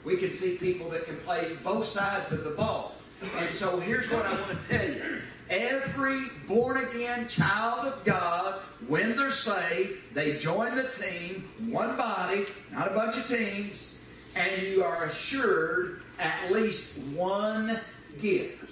We 0.04 0.18
can 0.18 0.32
see 0.32 0.58
people 0.58 0.90
that 0.90 1.06
can 1.06 1.18
play 1.18 1.56
both 1.64 1.86
sides 1.86 2.32
of 2.32 2.44
the 2.44 2.52
ball. 2.52 2.96
And 3.38 3.50
so 3.52 3.80
here's 3.80 4.10
what 4.12 4.26
I 4.26 4.34
want 4.34 4.62
to 4.62 4.68
tell 4.68 4.90
you. 4.90 5.22
Every 5.50 6.30
born 6.48 6.78
again 6.78 7.28
child 7.28 7.86
of 7.86 8.04
God, 8.06 8.62
when 8.88 9.16
they're 9.16 9.32
saved, 9.32 10.00
they 10.14 10.38
join 10.38 10.76
the 10.76 10.90
team, 11.00 11.50
one 11.70 11.98
body, 11.98 12.46
not 12.72 12.92
a 12.92 12.96
bunch 12.96 13.18
of 13.18 13.28
teams, 13.28 14.00
and 14.36 14.62
you 14.64 14.84
are 14.84 15.04
assured 15.04 16.04
at 16.20 16.52
least 16.52 16.98
one 17.00 17.78
gift. 18.22 18.64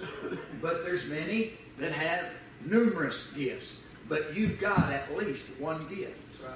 But 0.62 0.84
there's 0.84 1.08
many 1.08 1.52
that 1.78 1.92
have 1.92 2.26
numerous 2.64 3.30
gifts. 3.36 3.78
But 4.08 4.34
you've 4.34 4.58
got 4.58 4.90
at 4.90 5.14
least 5.16 5.60
one 5.60 5.86
gift. 5.88 6.18
Right. 6.42 6.54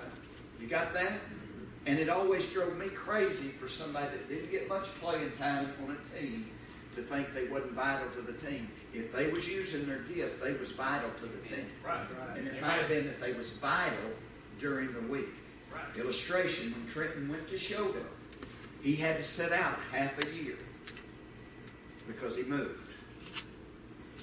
You 0.61 0.67
got 0.67 0.93
that? 0.95 1.13
And 1.87 1.99
it 1.99 2.09
always 2.09 2.47
drove 2.47 2.79
me 2.79 2.89
crazy 2.89 3.49
for 3.49 3.69
somebody 3.69 4.07
that 4.07 4.29
didn't 4.29 4.51
get 4.51 4.69
much 4.69 4.87
playing 5.01 5.33
time 5.33 5.73
on 5.83 5.97
a 5.97 6.19
team 6.19 6.51
to 6.95 7.03
think 7.03 7.35
they 7.35 7.47
wasn't 7.47 7.73
vital 7.73 8.09
to 8.11 8.23
the 8.23 8.33
team. 8.33 8.71
If 8.95 9.13
they 9.13 9.29
was 9.29 9.49
using 9.49 9.87
their 9.87 9.99
gift, 9.99 10.43
they 10.43 10.53
was 10.53 10.71
vital 10.71 11.11
to 11.21 11.27
the 11.27 11.49
team. 11.49 11.67
Right. 11.85 12.07
Right. 12.29 12.39
And 12.39 12.49
it 12.49 12.61
might 12.63 12.73
have 12.73 12.89
been 12.89 13.07
that 13.07 13.21
they 13.21 13.33
was 13.33 13.51
vital 13.51 14.11
during 14.61 14.93
the 14.93 15.01
week. 15.01 15.29
Right. 15.73 15.97
Illustration, 15.99 16.73
when 16.73 16.87
Trenton 16.87 17.29
went 17.29 17.49
to 17.49 17.57
Shogo, 17.57 18.05
he 18.81 18.97
had 18.97 19.17
to 19.17 19.25
sit 19.25 19.53
out 19.53 19.79
half 19.93 20.17
a 20.23 20.33
year 20.33 20.57
because 22.07 22.37
he 22.37 22.45
moved. 22.45 22.81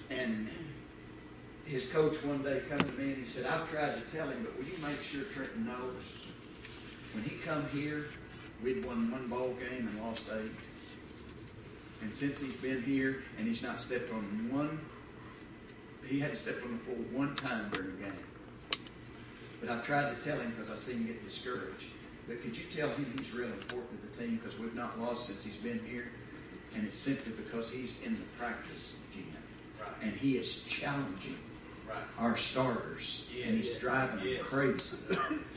And 0.09 0.49
his 1.65 1.89
coach 1.91 2.23
one 2.23 2.41
day 2.41 2.61
come 2.69 2.79
to 2.79 2.91
me 2.93 3.13
and 3.13 3.17
he 3.17 3.25
said, 3.25 3.45
I've 3.45 3.69
tried 3.69 3.95
to 3.95 4.01
tell 4.15 4.27
him, 4.29 4.43
but 4.43 4.57
will 4.57 4.65
you 4.65 4.77
make 4.81 5.01
sure 5.03 5.23
Trenton 5.23 5.65
knows? 5.65 6.03
When 7.13 7.23
he 7.23 7.35
come 7.37 7.67
here, 7.73 8.05
we'd 8.63 8.85
won 8.85 9.11
one 9.11 9.27
ball 9.27 9.53
game 9.59 9.87
and 9.87 10.01
lost 10.01 10.23
eight. 10.33 10.51
And 12.01 12.13
since 12.13 12.41
he's 12.41 12.55
been 12.55 12.81
here 12.83 13.23
and 13.37 13.47
he's 13.47 13.61
not 13.61 13.79
stepped 13.79 14.11
on 14.11 14.49
one, 14.51 14.79
he 16.05 16.19
hadn't 16.19 16.37
stepped 16.37 16.63
on 16.63 16.71
the 16.73 16.77
floor 16.79 16.97
one 17.11 17.35
time 17.35 17.69
during 17.71 17.95
the 17.97 18.03
game. 18.03 18.13
But 19.59 19.69
I've 19.69 19.85
tried 19.85 20.17
to 20.17 20.25
tell 20.25 20.39
him 20.39 20.49
because 20.51 20.71
I 20.71 20.75
see 20.75 20.93
him 20.93 21.05
get 21.05 21.23
discouraged. 21.23 21.85
But 22.27 22.41
could 22.41 22.57
you 22.57 22.63
tell 22.75 22.89
him 22.89 23.13
he's 23.17 23.31
real 23.33 23.47
important 23.47 24.01
to 24.01 24.17
the 24.17 24.23
team 24.25 24.37
because 24.41 24.59
we've 24.59 24.73
not 24.75 24.99
lost 24.99 25.27
since 25.27 25.43
he's 25.43 25.57
been 25.57 25.79
here? 25.85 26.07
And 26.75 26.87
it's 26.87 26.97
simply 26.97 27.33
because 27.33 27.69
he's 27.69 28.01
in 28.03 28.13
the 28.15 28.23
practice 28.39 28.95
gym. 29.13 29.25
Right. 29.79 29.89
And 30.01 30.13
he 30.13 30.37
is 30.37 30.61
challenging 30.63 31.37
Right. 31.87 31.97
our 32.19 32.37
starters. 32.37 33.29
Yeah, 33.35 33.47
and 33.47 33.57
he's 33.57 33.71
yeah, 33.71 33.79
driving 33.79 34.23
them 34.35 34.43
crazy. 34.45 34.97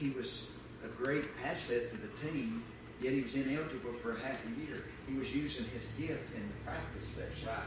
He 0.00 0.10
was 0.10 0.48
a 0.82 0.88
great 0.88 1.24
asset 1.44 1.90
to 1.90 1.96
the 1.98 2.30
team, 2.30 2.64
yet 3.02 3.12
he 3.12 3.20
was 3.20 3.34
ineligible 3.34 3.92
for 4.02 4.16
half 4.16 4.38
a 4.46 4.60
year. 4.60 4.84
He 5.06 5.14
was 5.14 5.34
using 5.34 5.66
his 5.66 5.92
gift 5.92 6.34
in 6.34 6.42
the 6.48 6.64
practice 6.64 7.06
sessions. 7.06 7.46
Right. 7.46 7.62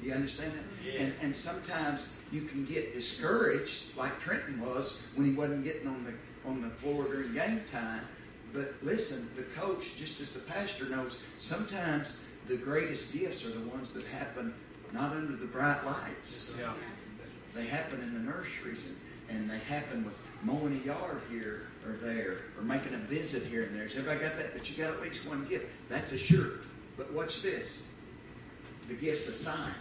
Do 0.00 0.06
you 0.06 0.14
understand 0.14 0.52
that? 0.52 0.86
Yeah. 0.86 1.02
And, 1.02 1.14
and 1.22 1.36
sometimes 1.36 2.18
you 2.30 2.42
can 2.42 2.66
get 2.66 2.94
discouraged, 2.94 3.96
like 3.96 4.20
Trenton 4.20 4.60
was 4.60 5.02
when 5.14 5.26
he 5.26 5.32
wasn't 5.32 5.64
getting 5.64 5.88
on 5.88 6.04
the 6.04 6.12
on 6.48 6.62
the 6.62 6.70
floor 6.70 7.04
during 7.04 7.34
game 7.34 7.62
time. 7.70 8.00
But 8.52 8.74
listen, 8.82 9.30
the 9.36 9.42
coach, 9.42 9.96
just 9.98 10.20
as 10.20 10.32
the 10.32 10.40
pastor 10.40 10.86
knows, 10.88 11.20
sometimes 11.38 12.16
the 12.48 12.56
greatest 12.56 13.12
gifts 13.12 13.44
are 13.44 13.50
the 13.50 13.68
ones 13.68 13.92
that 13.92 14.06
happen 14.06 14.54
not 14.92 15.12
under 15.12 15.36
the 15.36 15.46
bright 15.46 15.84
lights. 15.84 16.54
Yeah. 16.58 16.72
They 17.54 17.66
happen 17.66 18.00
in 18.00 18.14
the 18.14 18.20
nurseries 18.20 18.86
and, 19.28 19.38
and 19.38 19.50
they 19.50 19.58
happen 19.58 20.04
with 20.04 20.14
mowing 20.42 20.80
a 20.82 20.86
yard 20.86 21.22
here 21.30 21.68
or 21.86 21.92
there 22.02 22.38
or 22.56 22.62
making 22.62 22.94
a 22.94 22.98
visit 22.98 23.44
here 23.44 23.64
and 23.64 23.74
there. 23.74 23.84
Has 23.84 23.96
everybody 23.96 24.20
got 24.20 24.36
that? 24.36 24.52
But 24.52 24.68
you 24.70 24.82
got 24.82 24.92
at 24.92 25.02
least 25.02 25.26
one 25.26 25.46
gift. 25.46 25.66
That's 25.88 26.12
a 26.12 26.18
shirt. 26.18 26.64
But 26.96 27.12
watch 27.12 27.42
this. 27.42 27.84
The 28.88 28.94
gift's 28.94 29.28
assigned. 29.28 29.74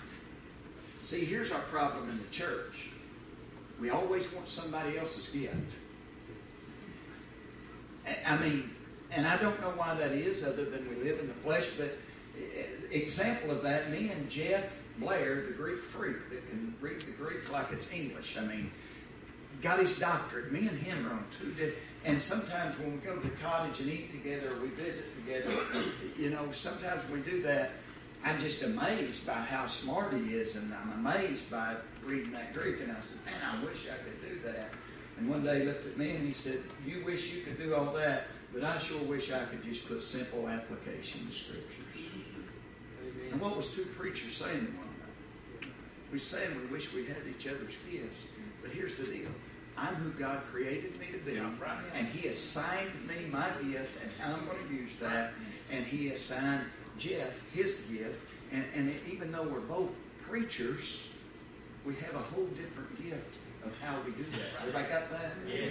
See, 1.03 1.25
here's 1.25 1.51
our 1.51 1.61
problem 1.61 2.09
in 2.09 2.17
the 2.17 2.29
church. 2.29 2.89
We 3.79 3.89
always 3.89 4.31
want 4.33 4.47
somebody 4.47 4.97
else's 4.97 5.27
gift. 5.29 5.55
I 8.25 8.37
mean, 8.37 8.69
and 9.11 9.25
I 9.25 9.37
don't 9.37 9.59
know 9.61 9.69
why 9.69 9.95
that 9.95 10.11
is 10.11 10.43
other 10.43 10.65
than 10.65 10.87
we 10.89 11.03
live 11.03 11.19
in 11.19 11.27
the 11.27 11.33
flesh, 11.35 11.71
but 11.77 11.97
example 12.91 13.51
of 13.51 13.63
that, 13.63 13.89
me 13.91 14.09
and 14.09 14.29
Jeff 14.29 14.65
Blair, 14.97 15.45
the 15.47 15.53
Greek 15.53 15.81
freak 15.81 16.29
that 16.29 16.47
can 16.49 16.75
read 16.81 17.01
the 17.01 17.11
Greek 17.11 17.51
like 17.51 17.71
it's 17.71 17.91
English. 17.91 18.37
I 18.37 18.41
mean, 18.41 18.71
got 19.61 19.79
his 19.79 19.97
doctorate. 19.99 20.51
Me 20.51 20.67
and 20.67 20.77
him 20.79 21.07
are 21.07 21.11
on 21.11 21.25
two 21.39 21.51
different. 21.51 21.75
And 22.05 22.21
sometimes 22.21 22.77
when 22.79 22.93
we 22.93 22.97
go 22.99 23.15
to 23.15 23.27
the 23.27 23.35
cottage 23.35 23.81
and 23.81 23.89
eat 23.89 24.11
together, 24.11 24.55
we 24.61 24.69
visit 24.69 25.05
together. 25.17 25.51
You 26.17 26.29
know, 26.29 26.49
sometimes 26.51 27.01
we 27.11 27.19
do 27.19 27.41
that, 27.43 27.71
I'm 28.23 28.39
just 28.39 28.63
amazed 28.63 29.25
by 29.25 29.33
how 29.33 29.67
smart 29.67 30.13
he 30.13 30.35
is, 30.35 30.55
and 30.55 30.73
I'm 30.73 31.05
amazed 31.05 31.51
by 31.51 31.75
reading 32.05 32.31
that 32.33 32.53
Greek. 32.53 32.81
And 32.81 32.91
I 32.91 33.01
said, 33.01 33.19
man, 33.25 33.35
I 33.43 33.63
wish 33.65 33.87
I 33.87 33.97
could 34.03 34.21
do 34.21 34.39
that. 34.45 34.71
And 35.17 35.29
one 35.29 35.43
day 35.43 35.59
he 35.59 35.65
looked 35.65 35.85
at 35.85 35.97
me 35.97 36.11
and 36.11 36.25
he 36.25 36.31
said, 36.31 36.61
you 36.85 37.03
wish 37.03 37.33
you 37.33 37.41
could 37.43 37.57
do 37.57 37.75
all 37.75 37.91
that, 37.93 38.27
but 38.53 38.63
I 38.63 38.79
sure 38.79 39.01
wish 39.03 39.31
I 39.31 39.43
could 39.45 39.63
just 39.63 39.85
put 39.85 40.01
simple 40.01 40.47
application 40.47 41.27
to 41.27 41.35
scriptures. 41.35 42.07
And 43.31 43.41
what 43.41 43.57
was 43.57 43.73
two 43.75 43.85
preachers 43.97 44.35
saying 44.37 44.65
to 44.65 44.71
one 44.71 44.87
another? 44.87 45.73
We're 46.11 46.19
saying 46.19 46.49
we 46.61 46.67
wish 46.75 46.93
we 46.93 47.05
had 47.05 47.17
each 47.29 47.47
other's 47.47 47.75
gifts, 47.91 48.23
but 48.61 48.71
here's 48.71 48.95
the 48.95 49.03
deal. 49.03 49.29
I'm 49.79 49.95
who 49.95 50.09
God 50.11 50.41
created 50.51 50.99
me 50.99 51.07
to 51.11 51.17
be. 51.19 51.33
Yeah, 51.33 51.49
right. 51.61 51.77
And 51.95 52.07
He 52.07 52.27
assigned 52.27 52.91
me 53.07 53.25
my 53.31 53.47
gift 53.71 54.01
and 54.01 54.11
how 54.19 54.33
I'm 54.33 54.45
going 54.45 54.67
to 54.67 54.73
use 54.73 54.95
that. 54.99 55.33
And 55.71 55.85
He 55.85 56.09
assigned 56.09 56.65
Jeff 56.97 57.41
his 57.53 57.75
gift. 57.91 58.19
And, 58.51 58.65
and 58.75 58.93
even 59.11 59.31
though 59.31 59.43
we're 59.43 59.59
both 59.61 59.91
preachers, 60.27 60.99
we 61.85 61.95
have 61.95 62.13
a 62.13 62.19
whole 62.19 62.45
different 62.47 63.03
gift 63.03 63.35
of 63.63 63.71
how 63.81 63.97
we 64.05 64.11
do 64.11 64.23
that. 64.23 64.61
Everybody 64.61 64.85
got 64.85 65.09
that? 65.11 65.33
Yeah. 65.47 65.67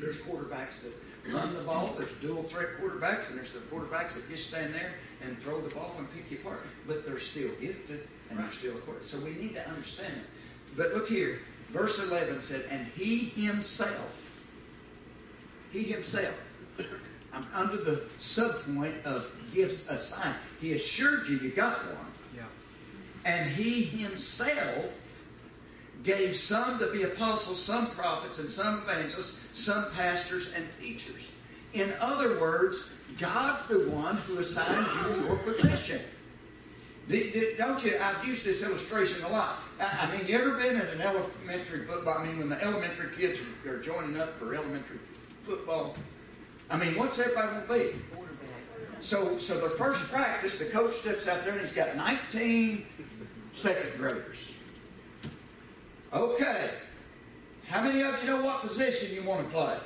There's 0.00 0.18
quarterbacks 0.18 0.82
that 0.82 1.32
run 1.32 1.54
the 1.54 1.60
ball. 1.60 1.94
There's 1.98 2.12
dual 2.20 2.42
threat 2.42 2.80
quarterbacks, 2.80 3.30
and 3.30 3.38
there's 3.38 3.52
the 3.52 3.60
quarterbacks 3.60 4.14
that 4.14 4.28
just 4.28 4.48
stand 4.48 4.74
there 4.74 4.92
and 5.22 5.38
throw 5.38 5.60
the 5.60 5.74
ball 5.74 5.94
and 5.98 6.12
pick 6.14 6.30
you 6.30 6.38
apart. 6.38 6.62
But 6.86 7.06
they're 7.06 7.20
still 7.20 7.50
gifted, 7.60 8.08
and 8.30 8.38
they're 8.38 8.52
still 8.52 8.76
a 8.76 8.80
quarterback. 8.80 9.06
So 9.06 9.18
we 9.20 9.32
need 9.32 9.54
to 9.54 9.68
understand 9.68 10.14
it. 10.16 10.76
But 10.76 10.94
look 10.94 11.08
here, 11.08 11.40
verse 11.72 11.98
11 11.98 12.40
said, 12.40 12.66
"And 12.70 12.86
he 12.96 13.30
himself, 13.36 14.16
he 15.72 15.82
himself." 15.84 16.34
I'm 17.32 17.46
under 17.54 17.76
the 17.76 18.02
subpoint 18.20 19.04
of 19.04 19.30
gifts 19.54 19.88
assigned. 19.88 20.34
He 20.60 20.72
assured 20.72 21.28
you 21.28 21.38
you 21.38 21.50
got 21.50 21.78
one. 21.86 22.12
Yeah. 22.36 22.42
And 23.24 23.50
he 23.50 23.84
himself 23.84 24.86
gave 26.02 26.36
some 26.36 26.78
to 26.78 26.90
be 26.92 27.02
apostles, 27.02 27.62
some 27.62 27.90
prophets, 27.90 28.38
and 28.38 28.48
some 28.48 28.78
evangelists, 28.78 29.40
some 29.52 29.90
pastors 29.92 30.52
and 30.54 30.66
teachers. 30.80 31.28
In 31.72 31.92
other 32.00 32.40
words, 32.40 32.90
God's 33.18 33.66
the 33.66 33.88
one 33.90 34.16
who 34.16 34.38
assigns 34.38 34.88
you 34.94 35.24
your 35.24 35.36
position. 35.38 36.00
Don't 37.10 37.84
you? 37.84 37.98
I've 38.00 38.24
used 38.24 38.44
this 38.44 38.62
illustration 38.62 39.24
a 39.24 39.28
lot. 39.30 39.58
I 39.80 40.16
mean, 40.16 40.28
you 40.28 40.38
ever 40.38 40.52
been 40.52 40.76
in 40.76 40.82
an 40.82 41.00
elementary 41.00 41.84
football? 41.84 42.18
I 42.18 42.26
mean, 42.26 42.38
when 42.38 42.48
the 42.48 42.62
elementary 42.62 43.10
kids 43.16 43.40
are, 43.66 43.72
are 43.72 43.78
joining 43.78 44.20
up 44.20 44.38
for 44.38 44.54
elementary 44.54 45.00
football, 45.42 45.96
I 46.70 46.76
mean, 46.76 46.96
what's 46.96 47.18
everybody 47.18 47.48
want 47.48 47.68
to 47.68 47.74
be? 47.74 47.96
So, 49.00 49.38
so 49.38 49.58
their 49.58 49.70
first 49.70 50.04
practice, 50.12 50.58
the 50.60 50.66
coach 50.66 50.94
steps 50.94 51.26
out 51.26 51.44
there 51.44 51.54
and 51.54 51.62
he's 51.62 51.72
got 51.72 51.96
19 51.96 52.86
second 53.52 53.90
graders. 53.96 54.38
Okay. 56.12 56.70
How 57.66 57.82
many 57.82 58.02
of 58.02 58.20
you 58.22 58.28
know 58.28 58.42
what 58.42 58.60
position 58.60 59.14
you 59.14 59.28
want 59.28 59.44
to 59.44 59.52
play? 59.52 59.78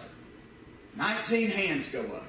19 0.96 1.50
hands 1.50 1.88
go 1.88 2.00
up. 2.00 2.26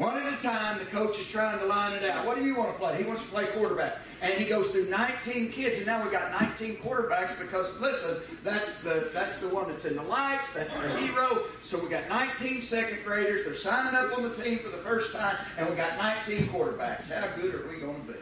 One 0.00 0.16
at 0.16 0.32
a 0.32 0.42
time, 0.42 0.78
the 0.78 0.86
coach 0.86 1.18
is 1.18 1.26
trying 1.26 1.58
to 1.58 1.66
line 1.66 1.92
it 1.92 2.04
out. 2.08 2.24
What 2.24 2.38
do 2.38 2.42
you 2.46 2.56
want 2.56 2.72
to 2.72 2.78
play? 2.78 2.96
He 2.96 3.04
wants 3.04 3.22
to 3.22 3.28
play 3.28 3.44
quarterback. 3.48 3.98
And 4.22 4.32
he 4.32 4.46
goes 4.46 4.70
through 4.70 4.86
19 4.86 5.52
kids, 5.52 5.76
and 5.76 5.86
now 5.86 6.02
we've 6.02 6.10
got 6.10 6.40
19 6.40 6.76
quarterbacks 6.76 7.38
because, 7.38 7.78
listen, 7.82 8.16
that's 8.42 8.82
the, 8.82 9.10
that's 9.12 9.40
the 9.40 9.48
one 9.48 9.68
that's 9.68 9.84
in 9.84 9.96
the 9.96 10.02
lights, 10.02 10.50
that's 10.54 10.74
the 10.74 10.88
hero. 11.00 11.42
So 11.62 11.78
we 11.78 11.90
got 11.90 12.08
19 12.08 12.62
second 12.62 13.00
graders. 13.04 13.44
They're 13.44 13.54
signing 13.54 13.94
up 13.94 14.16
on 14.16 14.22
the 14.22 14.34
team 14.42 14.60
for 14.60 14.70
the 14.70 14.78
first 14.78 15.12
time, 15.12 15.36
and 15.58 15.68
we 15.68 15.76
got 15.76 15.98
19 15.98 16.44
quarterbacks. 16.44 17.10
How 17.10 17.36
good 17.36 17.54
are 17.54 17.68
we 17.68 17.80
going 17.80 18.00
to 18.06 18.12
be? 18.12 18.18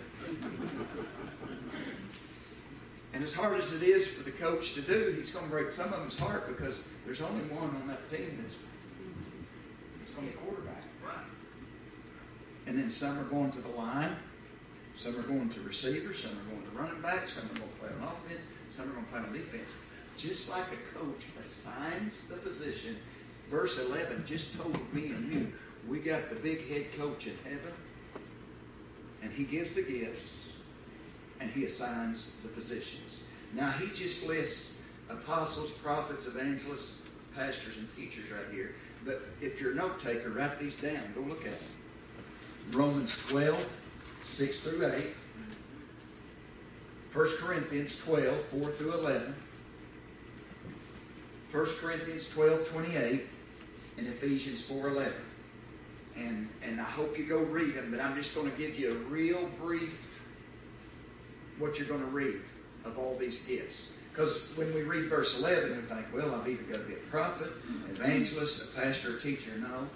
And 3.13 3.23
as 3.23 3.33
hard 3.33 3.61
as 3.61 3.73
it 3.73 3.85
is 3.85 4.09
for 4.09 4.25
the 4.25 4.33
coach 4.33 4.75
to 4.75 4.81
do, 4.81 5.15
he's 5.17 5.31
going 5.31 5.45
to 5.45 5.51
break 5.53 5.71
some 5.71 5.93
of 5.93 6.01
them's 6.01 6.19
heart 6.19 6.49
because 6.49 6.89
there's 7.07 7.21
only 7.21 7.45
one 7.45 7.71
on 7.71 7.87
that 7.87 8.11
team 8.11 8.37
that's, 8.41 8.57
that's 10.01 10.11
going 10.11 10.27
to 10.27 10.33
be 10.33 10.39
quarterback. 10.39 10.68
And 12.69 12.79
then 12.79 12.91
some 12.91 13.19
are 13.19 13.25
going 13.25 13.51
to 13.53 13.63
the 13.63 13.71
line, 13.71 14.15
some 14.95 15.19
are 15.19 15.23
going 15.23 15.49
to 15.49 15.61
receiver, 15.61 16.13
some 16.13 16.33
are 16.33 16.51
going 16.51 16.63
to 16.65 16.79
running 16.79 17.01
back, 17.01 17.27
some 17.27 17.47
are 17.47 17.55
going 17.55 17.71
to 17.71 17.77
play 17.79 17.89
on 17.89 18.07
offense, 18.07 18.45
some 18.69 18.91
are 18.91 18.93
going 18.93 19.07
to 19.07 19.11
play 19.11 19.21
on 19.21 19.33
defense. 19.33 19.75
Just 20.19 20.51
like 20.51 20.65
a 20.65 20.99
coach 20.99 21.25
assigns 21.41 22.27
the 22.27 22.37
position, 22.37 22.99
verse 23.51 23.79
11 23.79 24.23
just 24.27 24.55
told 24.59 24.79
me 24.93 25.07
and 25.07 25.33
you, 25.33 25.53
we 25.89 25.99
got 25.99 26.29
the 26.29 26.37
big 26.37 26.69
head 26.69 26.93
coach 26.99 27.27
in 27.27 27.39
heaven, 27.43 27.73
and 29.23 29.33
he 29.33 29.45
gives 29.45 29.73
the 29.73 29.83
gifts, 29.83 30.45
and 31.41 31.51
he 31.51 31.65
assigns 31.65 32.37
the 32.43 32.49
positions. 32.49 33.25
Now, 33.55 33.71
he 33.71 33.87
just 33.95 34.27
lists 34.27 34.77
apostles, 35.09 35.71
prophets, 35.71 36.27
evangelists, 36.27 36.97
pastors, 37.35 37.79
and 37.79 37.89
teachers 37.97 38.31
right 38.31 38.53
here. 38.53 38.75
But 39.07 39.23
if 39.41 39.59
you're 39.59 39.73
a 39.73 39.77
note 39.77 40.03
taker, 40.03 40.29
write 40.29 40.61
these 40.61 40.77
down. 40.77 41.01
Go 41.15 41.23
look 41.23 41.47
at 41.47 41.59
them. 41.59 41.69
Romans 42.73 43.17
12, 43.29 43.67
6 44.25 44.61
through 44.61 44.87
8. 44.87 45.07
1 47.13 47.29
Corinthians 47.39 47.99
12, 47.99 48.45
4 48.45 48.71
through 48.73 48.93
11. 48.93 49.35
1 51.51 51.67
Corinthians 51.81 52.29
12, 52.31 52.69
28. 52.69 53.27
And 53.97 54.07
Ephesians 54.07 54.65
4, 54.65 54.89
11. 54.89 55.13
And, 56.17 56.49
and 56.63 56.81
I 56.81 56.85
hope 56.85 57.17
you 57.19 57.25
go 57.25 57.39
read 57.39 57.75
them, 57.75 57.91
but 57.91 58.01
I'm 58.01 58.17
just 58.17 58.35
going 58.35 58.51
to 58.51 58.57
give 58.57 58.79
you 58.79 58.93
a 58.93 58.95
real 58.95 59.49
brief 59.61 60.21
what 61.59 61.79
you're 61.79 61.89
going 61.89 62.01
to 62.01 62.07
read 62.07 62.41
of 62.85 62.99
all 62.99 63.17
these 63.17 63.41
gifts. 63.47 63.91
Because 64.13 64.49
when 64.57 64.73
we 64.75 64.83
read 64.83 65.05
verse 65.05 65.39
11, 65.39 65.77
we 65.77 65.83
think, 65.83 66.07
well, 66.13 66.35
I've 66.35 66.49
either 66.49 66.63
got 66.65 66.79
to 66.79 66.85
be 66.85 66.95
a 66.95 67.11
prophet, 67.11 67.53
evangelist, 67.91 68.65
a 68.65 68.81
pastor, 68.81 69.17
a 69.17 69.21
teacher. 69.21 69.53
No. 69.59 69.89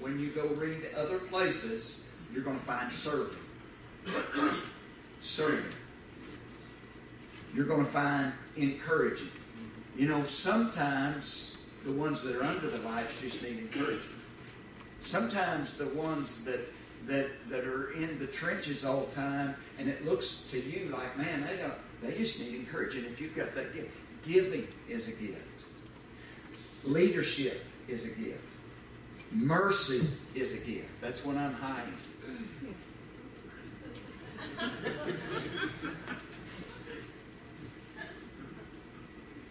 When 0.00 0.18
you 0.18 0.30
go 0.30 0.46
read 0.48 0.78
other 0.96 1.18
places, 1.18 2.05
you're 2.32 2.42
going 2.44 2.58
to 2.58 2.64
find 2.64 2.92
serving. 2.92 3.38
serving. 5.20 5.64
You're 7.54 7.66
going 7.66 7.84
to 7.84 7.90
find 7.92 8.32
encouraging. 8.56 9.30
You 9.96 10.08
know, 10.08 10.24
sometimes 10.24 11.58
the 11.84 11.92
ones 11.92 12.22
that 12.22 12.36
are 12.36 12.44
under 12.44 12.68
the 12.68 12.80
lights 12.82 13.18
just 13.20 13.42
need 13.42 13.58
encouragement. 13.58 14.20
Sometimes 15.00 15.76
the 15.76 15.88
ones 15.88 16.44
that 16.44 16.60
that 17.06 17.28
that 17.48 17.64
are 17.64 17.92
in 17.92 18.18
the 18.18 18.26
trenches 18.26 18.84
all 18.84 19.06
the 19.06 19.14
time, 19.14 19.54
and 19.78 19.88
it 19.88 20.04
looks 20.04 20.46
to 20.50 20.60
you 20.60 20.88
like, 20.92 21.16
man, 21.16 21.46
they 21.46 21.56
don't. 21.56 21.74
They 22.02 22.18
just 22.18 22.40
need 22.40 22.54
encouraging. 22.54 23.04
If 23.04 23.20
you've 23.20 23.36
got 23.36 23.54
that 23.54 23.72
gift, 23.72 23.90
giving 24.26 24.66
is 24.88 25.08
a 25.08 25.12
gift. 25.12 25.40
Leadership 26.84 27.64
is 27.88 28.12
a 28.12 28.20
gift. 28.20 28.42
Mercy 29.32 30.06
is 30.34 30.54
a 30.54 30.58
gift. 30.58 30.88
That's 31.00 31.24
what 31.24 31.36
I'm 31.36 31.54
hiding. 31.54 31.94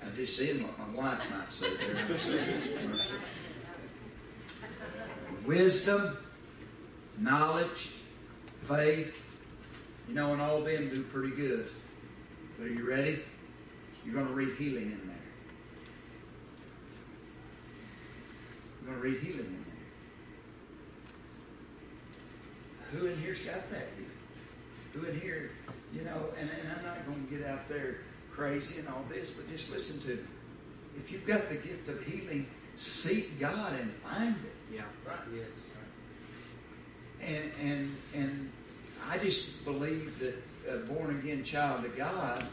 I 0.03 0.09
just 0.15 0.37
seen 0.37 0.63
what 0.63 0.77
my 0.77 0.87
wife 1.01 1.19
might 1.29 1.53
say 1.53 1.75
there. 1.75 2.07
Wisdom, 5.45 6.17
knowledge, 7.19 7.91
faith, 8.67 9.21
you 10.07 10.15
know, 10.15 10.33
and 10.33 10.41
all 10.41 10.57
of 10.57 10.65
them 10.65 10.89
do 10.89 11.03
pretty 11.03 11.35
good. 11.35 11.67
But 12.57 12.67
are 12.67 12.73
you 12.73 12.89
ready? 12.89 13.19
You're 14.05 14.13
going 14.13 14.27
to 14.27 14.33
read 14.33 14.55
healing 14.57 14.91
in 14.91 15.07
there. 15.07 15.17
You're 18.81 18.91
going 18.91 19.01
to 19.01 19.07
read 19.09 19.19
healing 19.21 19.45
in 19.45 19.53
there. 19.53 19.64
Who 22.95 23.07
in 23.07 23.17
here's 23.17 23.41
got 23.41 23.69
that 23.71 23.97
gift? 23.97 24.11
Who 24.93 25.05
in 25.05 25.19
here, 25.19 25.51
you 25.93 26.03
know, 26.03 26.29
and, 26.39 26.49
and 26.49 26.71
I'm 26.77 26.85
not 26.85 27.05
going 27.05 27.27
to 27.27 27.37
get 27.37 27.47
out 27.47 27.67
there 27.67 27.97
crazy 28.31 28.79
and 28.79 28.87
all 28.87 29.03
this, 29.09 29.31
but 29.31 29.49
just 29.49 29.71
listen 29.71 30.01
to 30.01 30.21
me. 30.21 30.27
If 30.97 31.11
you've 31.11 31.25
got 31.25 31.49
the 31.49 31.55
gift 31.55 31.89
of 31.89 32.01
healing, 32.03 32.47
seek 32.77 33.39
God 33.39 33.73
and 33.79 33.91
find 33.95 34.35
it. 34.35 34.75
Yeah. 34.75 34.81
Right. 35.05 35.17
Yes. 35.33 35.45
And 37.21 37.51
and 37.61 37.97
and 38.13 38.51
I 39.09 39.17
just 39.17 39.63
believe 39.65 40.19
that 40.19 40.35
a 40.69 40.77
born 40.77 41.17
again 41.17 41.43
child 41.43 41.85
of 41.85 41.95
God, 41.97 42.45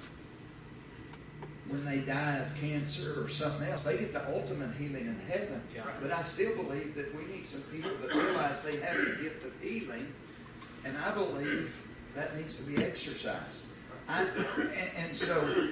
when 1.69 1.85
they 1.85 1.99
die 1.99 2.37
of 2.39 2.55
cancer 2.61 3.23
or 3.23 3.29
something 3.29 3.69
else, 3.69 3.85
they 3.85 3.99
get 3.99 4.13
the 4.13 4.35
ultimate 4.35 4.75
healing 4.77 5.07
in 5.07 5.21
heaven. 5.29 5.63
Yeah. 5.75 5.85
But 6.01 6.11
I 6.11 6.23
still 6.23 6.55
believe 6.57 6.95
that 6.97 7.15
we 7.15 7.25
need 7.33 7.47
some 7.47 7.63
people 7.63 7.91
that 8.01 8.15
realize 8.15 8.61
they 8.63 8.77
have 8.81 8.97
the 8.97 9.23
gift 9.23 9.45
of 9.45 9.53
healing, 9.61 10.13
and 10.85 10.97
I 10.99 11.13
believe 11.13 11.75
that 12.15 12.37
needs 12.37 12.57
to 12.57 12.63
be 12.65 12.83
exercised. 12.83 13.61
I, 14.09 14.23
and, 14.23 14.91
and 14.97 15.15
so, 15.15 15.69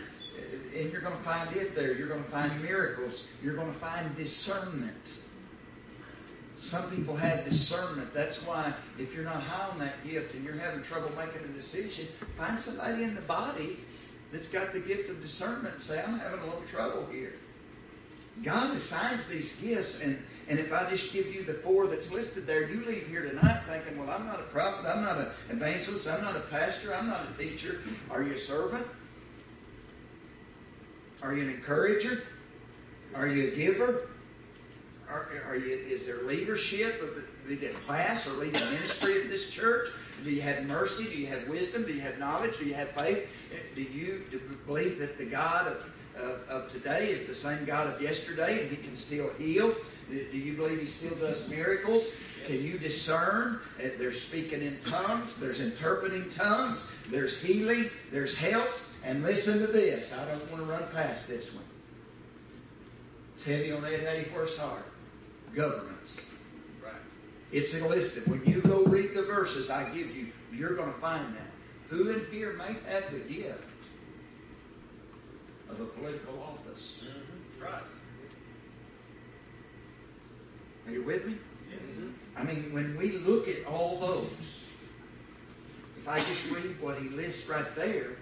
and 0.77 0.91
you're 0.93 1.01
going 1.01 1.17
to 1.17 1.23
find 1.23 1.55
it 1.57 1.75
there. 1.75 1.93
You're 1.93 2.09
going 2.09 2.23
to 2.23 2.31
find 2.31 2.63
miracles. 2.63 3.27
You're 3.43 3.57
going 3.57 3.73
to 3.73 3.79
find 3.79 4.17
discernment. 4.17 5.21
Some 6.57 6.91
people 6.91 7.17
have 7.17 7.45
discernment. 7.45 8.13
That's 8.13 8.45
why 8.47 8.73
if 8.99 9.15
you're 9.15 9.25
not 9.25 9.43
high 9.43 9.71
on 9.71 9.79
that 9.79 10.07
gift 10.07 10.35
and 10.35 10.45
you're 10.45 10.55
having 10.55 10.83
trouble 10.83 11.11
making 11.17 11.43
a 11.43 11.53
decision, 11.53 12.07
find 12.37 12.61
somebody 12.61 13.03
in 13.03 13.15
the 13.15 13.23
body 13.23 13.79
that's 14.31 14.49
got 14.49 14.73
the 14.73 14.81
gift 14.81 15.11
of 15.11 15.21
discernment 15.23 15.75
and 15.75 15.83
say, 15.83 16.03
I'm 16.07 16.19
having 16.19 16.41
a 16.41 16.45
little 16.45 16.63
trouble 16.71 17.07
here. 17.11 17.35
God 18.43 18.77
assigns 18.77 19.27
these 19.27 19.57
gifts, 19.57 20.01
and, 20.01 20.23
and 20.51 20.59
if 20.59 20.73
I 20.73 20.91
just 20.91 21.13
give 21.13 21.33
you 21.33 21.45
the 21.45 21.55
four 21.55 21.87
that's 21.87 22.11
listed 22.11 22.45
there, 22.45 22.69
you 22.69 22.85
leave 22.85 23.07
here 23.07 23.23
tonight 23.23 23.61
thinking, 23.69 23.97
well, 23.97 24.11
I'm 24.11 24.27
not 24.27 24.41
a 24.41 24.45
prophet, 24.45 24.85
I'm 24.85 25.05
not 25.05 25.19
an 25.19 25.29
evangelist, 25.49 26.09
I'm 26.09 26.25
not 26.25 26.35
a 26.35 26.41
pastor, 26.41 26.93
I'm 26.93 27.09
not 27.09 27.29
a 27.31 27.39
teacher. 27.41 27.83
Are 28.11 28.25
you 28.25 28.35
a 28.35 28.39
servant? 28.39 28.85
Are 31.23 31.37
you 31.37 31.43
an 31.43 31.51
encourager? 31.51 32.25
Are 33.15 33.29
you 33.29 33.47
a 33.47 33.51
giver? 33.53 34.09
Are, 35.09 35.29
are 35.47 35.55
you, 35.55 35.73
is 35.89 36.07
there 36.07 36.23
leadership 36.23 37.01
of 37.01 37.23
the, 37.49 37.55
the 37.55 37.69
class 37.87 38.27
or 38.27 38.33
leading 38.33 38.61
ministry 38.73 39.23
of 39.23 39.29
this 39.29 39.51
church? 39.51 39.91
Do 40.25 40.31
you 40.31 40.43
have 40.43 40.67
mercy? 40.67 41.05
Do 41.05 41.17
you 41.17 41.29
have 41.29 41.47
wisdom? 41.47 41.85
Do 41.85 41.93
you 41.93 42.01
have 42.01 42.19
knowledge? 42.19 42.59
Do 42.59 42.65
you 42.65 42.75
have 42.75 42.89
faith? 42.91 43.29
Do 43.77 43.83
you, 43.83 44.25
do 44.33 44.39
you 44.39 44.59
believe 44.67 44.99
that 44.99 45.17
the 45.17 45.27
God 45.27 45.69
of, 45.69 45.93
of, 46.17 46.49
of 46.49 46.73
today 46.73 47.11
is 47.11 47.27
the 47.27 47.37
same 47.37 47.65
God 47.65 47.87
of 47.87 48.03
yesterday 48.03 48.63
and 48.63 48.71
He 48.71 48.77
can 48.77 48.97
still 48.97 49.31
heal? 49.39 49.77
Do 50.11 50.39
you 50.39 50.55
believe 50.55 50.81
He 50.81 50.87
still 50.87 51.15
does 51.15 51.49
miracles? 51.49 52.05
Can 52.47 52.65
you 52.65 52.79
discern? 52.79 53.61
There's 53.79 54.21
speaking 54.21 54.63
in 54.63 54.79
tongues, 54.81 55.37
there's 55.37 55.61
interpreting 55.61 56.29
tongues, 56.31 56.91
there's 57.09 57.41
healing, 57.41 57.91
there's 58.11 58.37
helps. 58.37 58.95
And 59.05 59.23
listen 59.23 59.61
to 59.61 59.67
this. 59.67 60.13
I 60.13 60.25
don't 60.27 60.51
want 60.51 60.65
to 60.65 60.71
run 60.71 60.85
past 60.93 61.29
this 61.29 61.55
one. 61.55 61.65
It's 63.35 63.45
heavy 63.45 63.73
on 63.73 63.83
that 63.83 64.19
80 64.19 64.31
horsepower. 64.31 64.83
Governments. 65.55 66.21
Right. 66.85 66.93
It's 67.51 67.75
enlisted. 67.75 68.27
When 68.27 68.45
you 68.45 68.61
go 68.61 68.85
read 68.85 69.15
the 69.15 69.23
verses 69.23 69.71
I 69.71 69.89
give 69.91 70.15
you, 70.15 70.29
you're 70.53 70.75
going 70.75 70.93
to 70.93 70.99
find 70.99 71.35
that. 71.35 71.47
Who 71.89 72.11
in 72.11 72.27
here 72.31 72.53
may 72.53 72.77
have 72.91 73.11
the 73.11 73.21
gift 73.21 73.65
of 75.71 75.81
a 75.81 75.87
political 75.87 76.43
office? 76.43 77.03
Mm-hmm. 77.05 77.65
Right. 77.65 77.83
Are 80.91 80.93
you 80.93 81.03
with 81.03 81.25
me? 81.25 81.37
I 82.37 82.43
mean, 82.43 82.73
when 82.73 82.97
we 82.97 83.13
look 83.13 83.49
at 83.49 83.65
all 83.65 83.99
those, 84.01 84.63
if 85.97 86.09
I 86.09 86.19
just 86.19 86.51
read 86.51 86.81
what 86.81 86.99
he 86.99 87.09
lists 87.11 87.49
right 87.49 87.77
there, 87.77 88.17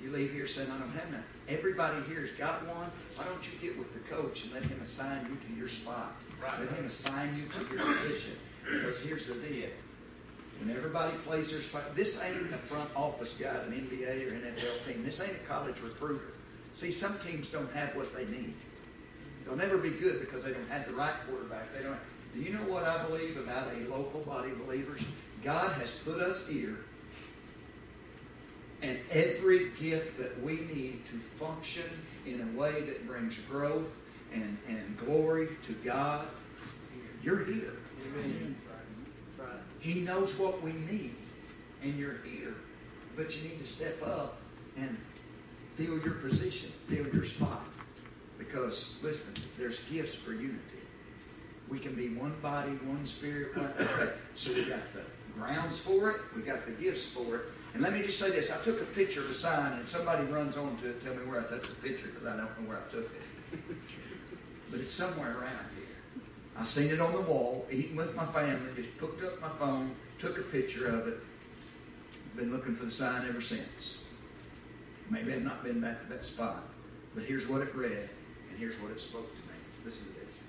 you 0.00 0.10
leave 0.10 0.32
here 0.32 0.46
saying, 0.46 0.70
I 0.70 0.78
don't 0.78 0.90
have 0.92 1.10
none. 1.10 1.24
Everybody 1.48 2.02
here 2.08 2.20
has 2.20 2.30
got 2.32 2.64
one. 2.68 2.88
Why 3.16 3.24
don't 3.24 3.44
you 3.52 3.58
get 3.60 3.76
with 3.76 3.92
the 3.94 4.14
coach 4.14 4.44
and 4.44 4.52
let 4.52 4.64
him 4.64 4.80
assign 4.80 5.26
you 5.28 5.48
to 5.48 5.58
your 5.58 5.68
spot? 5.68 6.12
Right. 6.40 6.60
Let 6.60 6.70
him 6.70 6.86
assign 6.86 7.36
you 7.36 7.48
to 7.48 7.74
your 7.74 7.94
position. 7.94 8.36
Because 8.64 9.02
here's 9.02 9.26
the 9.26 9.34
deal. 9.34 9.70
When 10.60 10.76
everybody 10.76 11.16
plays 11.26 11.50
their 11.50 11.62
spot, 11.62 11.96
this 11.96 12.22
ain't 12.22 12.52
a 12.54 12.58
front 12.58 12.90
office 12.94 13.32
guy, 13.32 13.48
an 13.48 13.72
NBA 13.72 14.28
or 14.28 14.34
NFL 14.34 14.86
team. 14.86 15.04
This 15.04 15.20
ain't 15.20 15.32
a 15.32 15.48
college 15.48 15.80
recruiter. 15.82 16.34
See, 16.74 16.92
some 16.92 17.18
teams 17.26 17.48
don't 17.48 17.72
have 17.72 17.96
what 17.96 18.14
they 18.14 18.26
need. 18.26 18.54
They'll 19.50 19.58
never 19.58 19.78
be 19.78 19.90
good 19.90 20.20
because 20.20 20.44
they 20.44 20.52
don't 20.52 20.68
have 20.68 20.86
the 20.86 20.94
right 20.94 21.12
quarterback. 21.28 21.74
They 21.76 21.82
don't. 21.82 21.98
Do 22.32 22.40
you 22.40 22.52
know 22.52 22.62
what 22.72 22.84
I 22.84 23.02
believe 23.04 23.36
about 23.36 23.66
a 23.74 23.90
local 23.90 24.20
body 24.20 24.52
of 24.52 24.64
believers? 24.64 25.02
God 25.42 25.72
has 25.72 25.98
put 25.98 26.20
us 26.20 26.46
here, 26.46 26.76
and 28.80 28.96
every 29.10 29.70
gift 29.70 30.18
that 30.18 30.40
we 30.40 30.52
need 30.52 31.04
to 31.06 31.18
function 31.44 31.82
in 32.26 32.40
a 32.40 32.58
way 32.58 32.80
that 32.82 33.08
brings 33.08 33.36
growth 33.50 33.90
and, 34.32 34.56
and 34.68 34.96
glory 34.98 35.48
to 35.64 35.72
God, 35.84 36.28
you're 37.24 37.44
here. 37.44 37.72
Amen. 38.14 38.54
He 39.80 39.94
knows 39.94 40.38
what 40.38 40.62
we 40.62 40.74
need, 40.74 41.16
and 41.82 41.98
you're 41.98 42.18
here. 42.18 42.54
But 43.16 43.36
you 43.36 43.48
need 43.48 43.58
to 43.58 43.66
step 43.66 44.00
up 44.06 44.36
and 44.76 44.96
fill 45.76 45.98
your 45.98 46.14
position, 46.14 46.70
fill 46.88 47.08
your 47.08 47.24
spot. 47.24 47.64
Because, 48.40 48.98
listen, 49.02 49.34
there's 49.58 49.80
gifts 49.80 50.14
for 50.14 50.32
unity. 50.32 50.58
We 51.68 51.78
can 51.78 51.94
be 51.94 52.08
one 52.08 52.34
body, 52.40 52.70
one 52.70 53.04
spirit, 53.04 53.54
one. 53.54 53.70
So 54.34 54.54
we 54.54 54.64
got 54.64 54.92
the 54.94 55.02
grounds 55.34 55.78
for 55.78 56.10
it, 56.10 56.16
we 56.34 56.42
got 56.42 56.64
the 56.64 56.72
gifts 56.72 57.04
for 57.04 57.36
it. 57.36 57.42
And 57.74 57.82
let 57.82 57.92
me 57.92 58.02
just 58.02 58.18
say 58.18 58.30
this 58.30 58.50
I 58.50 58.56
took 58.64 58.80
a 58.80 58.86
picture 58.86 59.20
of 59.20 59.30
a 59.30 59.34
sign, 59.34 59.74
and 59.74 59.86
somebody 59.86 60.24
runs 60.24 60.56
on 60.56 60.76
to 60.78 60.88
it, 60.88 61.04
tell 61.04 61.14
me 61.14 61.24
where 61.26 61.40
I 61.40 61.48
took 61.48 61.62
the 61.62 61.88
picture 61.88 62.08
because 62.08 62.26
I 62.26 62.36
don't 62.36 62.60
know 62.60 62.68
where 62.68 62.78
I 62.78 62.90
took 62.90 63.04
it. 63.04 63.60
But 64.70 64.80
it's 64.80 64.90
somewhere 64.90 65.32
around 65.32 65.66
here. 65.76 66.24
I 66.56 66.64
seen 66.64 66.90
it 66.90 67.00
on 67.00 67.12
the 67.12 67.20
wall, 67.20 67.66
eating 67.70 67.94
with 67.94 68.16
my 68.16 68.26
family, 68.26 68.72
just 68.74 68.98
picked 68.98 69.22
up 69.22 69.40
my 69.40 69.50
phone, 69.50 69.94
took 70.18 70.38
a 70.38 70.42
picture 70.42 70.86
of 70.86 71.06
it. 71.08 71.18
Been 72.36 72.52
looking 72.52 72.74
for 72.74 72.86
the 72.86 72.90
sign 72.90 73.26
ever 73.28 73.40
since. 73.40 74.04
Maybe 75.10 75.32
I've 75.34 75.42
not 75.42 75.62
been 75.62 75.80
back 75.80 76.00
to 76.02 76.08
that 76.08 76.24
spot. 76.24 76.64
But 77.14 77.24
here's 77.24 77.48
what 77.48 77.60
it 77.60 77.74
read, 77.74 78.08
here's 78.60 78.78
what 78.78 78.92
it 78.92 79.00
spoke 79.00 79.34
to 79.34 79.40
me. 79.40 79.54
Listen 79.84 80.08
to 80.12 80.20
this. 80.20 80.42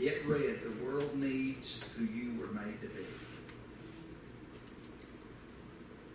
It 0.00 0.26
read, 0.26 0.60
The 0.62 0.84
world 0.84 1.14
needs 1.14 1.84
who 1.96 2.04
you 2.04 2.40
were 2.40 2.46
made 2.46 2.80
to 2.80 2.88
be. 2.88 3.04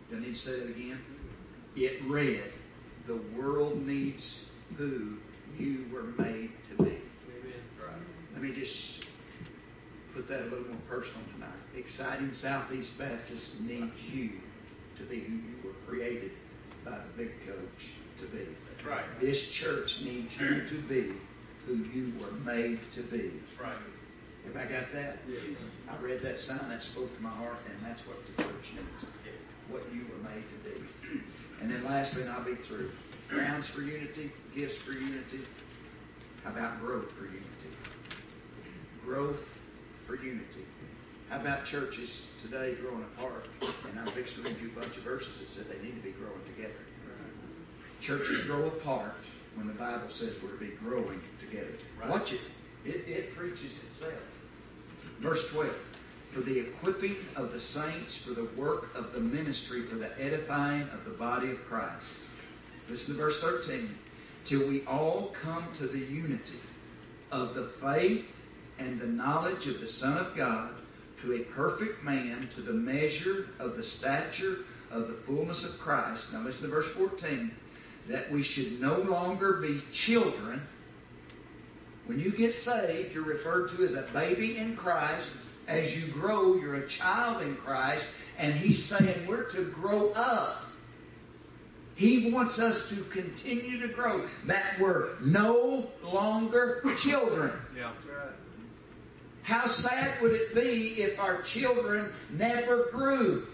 Do 0.09 0.17
I 0.17 0.19
need 0.19 0.33
to 0.33 0.35
say 0.35 0.59
that 0.59 0.69
again? 0.69 0.99
It 1.75 2.01
read, 2.05 2.51
The 3.05 3.17
world 3.37 3.85
needs 3.85 4.49
who 4.75 5.19
you 5.57 5.85
were 5.93 6.23
made 6.23 6.51
to 6.69 6.83
be. 6.83 6.89
Amen. 6.89 7.63
Right. 7.79 7.95
Let 8.33 8.41
me 8.41 8.51
just 8.53 9.05
put 10.15 10.27
that 10.27 10.41
a 10.41 10.45
little 10.45 10.67
more 10.67 10.77
personal 10.89 11.21
tonight. 11.35 11.51
Exciting 11.77 12.33
Southeast 12.33 12.97
Baptist 12.97 13.61
needs 13.61 14.01
you 14.11 14.31
to 14.97 15.03
be 15.03 15.19
who 15.19 15.33
you 15.33 15.55
were 15.63 15.75
created 15.87 16.31
by 16.83 16.91
the 16.97 17.23
big 17.23 17.45
coach 17.45 17.91
to 18.19 18.25
be. 18.25 18.45
That's 18.69 18.85
right. 18.85 19.03
This 19.19 19.49
church 19.49 20.03
needs 20.03 20.39
you 20.39 20.61
to 20.67 20.75
be 20.87 21.13
who 21.65 21.75
you 21.93 22.13
were 22.19 22.31
made 22.45 22.79
to 22.93 23.01
be. 23.01 23.17
That's 23.17 23.61
right. 23.61 23.77
Have 24.45 24.55
I 24.55 24.71
got 24.71 24.91
that? 24.93 25.19
Yes. 25.27 25.41
I 25.89 25.97
read 25.97 26.21
that 26.21 26.39
sign, 26.39 26.69
that 26.69 26.83
spoke 26.83 27.15
to 27.15 27.21
my 27.21 27.29
heart, 27.29 27.57
and 27.69 27.77
that's 27.85 28.07
what 28.07 28.17
the 28.25 28.43
church 28.43 28.71
needs. 28.75 29.05
What 29.69 29.83
you 29.93 30.05
were 30.09 30.29
made 30.29 30.43
to 30.47 30.69
be. 30.69 31.19
And 31.59 31.71
then 31.71 31.83
lastly, 31.85 32.21
and 32.21 32.29
I'll 32.29 32.43
be 32.43 32.53
through. 32.53 32.91
Grounds 33.29 33.65
for 33.65 33.81
unity, 33.81 34.31
gifts 34.55 34.75
for 34.75 34.91
unity. 34.91 35.39
How 36.43 36.51
about 36.51 36.79
growth 36.79 37.11
for 37.13 37.25
unity? 37.25 37.41
Growth 39.03 39.59
for 40.05 40.17
unity. 40.17 40.65
How 41.29 41.41
about 41.41 41.65
churches 41.65 42.27
today 42.41 42.75
growing 42.75 43.03
apart? 43.03 43.47
And 43.89 43.99
I'm 43.99 44.05
fixing 44.05 44.43
to 44.43 44.49
read 44.49 44.61
you 44.61 44.67
a 44.67 44.79
bunch 44.79 44.97
of 44.97 45.03
verses 45.03 45.39
that 45.39 45.49
said 45.49 45.65
they 45.67 45.83
need 45.83 45.95
to 45.95 46.01
be 46.01 46.11
growing 46.11 46.39
together. 46.55 46.79
Churches 48.01 48.45
grow 48.45 48.67
apart 48.67 49.15
when 49.55 49.67
the 49.67 49.73
Bible 49.73 50.09
says 50.09 50.35
we're 50.41 50.51
to 50.51 50.57
be 50.57 50.75
growing 50.75 51.21
together. 51.39 51.73
Right. 51.99 52.09
Watch 52.09 52.33
it. 52.33 52.41
It, 52.85 53.07
it 53.07 53.35
preaches 53.35 53.79
itself. 53.83 54.21
Verse 55.19 55.51
12. 55.51 55.73
For 56.31 56.41
the 56.41 56.59
equipping 56.59 57.15
of 57.35 57.53
the 57.53 57.59
saints 57.59 58.15
for 58.15 58.31
the 58.31 58.45
work 58.55 58.95
of 58.95 59.13
the 59.13 59.19
ministry 59.19 59.81
for 59.81 59.95
the 59.95 60.11
edifying 60.21 60.83
of 60.93 61.05
the 61.05 61.11
body 61.11 61.49
of 61.49 61.65
Christ. 61.65 62.05
Listen 62.89 63.15
to 63.15 63.21
verse 63.21 63.41
13. 63.41 63.97
Till 64.45 64.67
we 64.67 64.85
all 64.85 65.33
come 65.41 65.67
to 65.77 65.87
the 65.87 65.99
unity 65.99 66.59
of 67.31 67.55
the 67.55 67.63
faith 67.63 68.25
and 68.79 68.99
the 68.99 69.07
knowledge 69.07 69.67
of 69.67 69.81
the 69.81 69.87
Son 69.87 70.17
of 70.17 70.35
God, 70.35 70.69
to 71.21 71.33
a 71.33 71.39
perfect 71.39 72.03
man, 72.03 72.47
to 72.53 72.61
the 72.61 72.73
measure 72.73 73.49
of 73.59 73.75
the 73.75 73.83
stature 73.83 74.59
of 74.91 75.07
the 75.07 75.15
fullness 75.15 75.67
of 75.67 75.79
Christ. 75.79 76.31
Now 76.31 76.41
listen 76.41 76.69
to 76.69 76.75
verse 76.75 76.89
14. 76.89 77.51
That 78.07 78.31
we 78.31 78.43
should 78.43 78.79
no 78.79 78.99
longer 78.99 79.53
be 79.53 79.81
children. 79.91 80.61
When 82.05 82.19
you 82.19 82.31
get 82.31 82.55
saved, 82.55 83.13
you're 83.13 83.23
referred 83.23 83.75
to 83.75 83.83
as 83.83 83.95
a 83.95 84.03
baby 84.13 84.57
in 84.57 84.77
Christ. 84.77 85.33
As 85.67 85.97
you 85.97 86.11
grow, 86.13 86.55
you're 86.55 86.75
a 86.75 86.87
child 86.87 87.41
in 87.41 87.57
Christ. 87.57 88.09
And 88.37 88.53
he's 88.53 88.83
saying 88.83 89.27
we're 89.27 89.51
to 89.51 89.65
grow 89.65 90.11
up. 90.13 90.63
He 91.95 92.31
wants 92.31 92.59
us 92.59 92.89
to 92.89 92.95
continue 93.05 93.81
to 93.81 93.87
grow. 93.89 94.25
That 94.45 94.79
we're 94.79 95.19
no 95.19 95.89
longer 96.01 96.81
children. 96.97 97.51
Yeah. 97.75 97.91
How 99.47 99.67
sad 99.67 100.21
would 100.21 100.33
it 100.33 100.53
be 100.53 101.01
if 101.01 101.19
our 101.19 101.41
children 101.41 102.11
never 102.29 102.87
grew? 102.91 103.47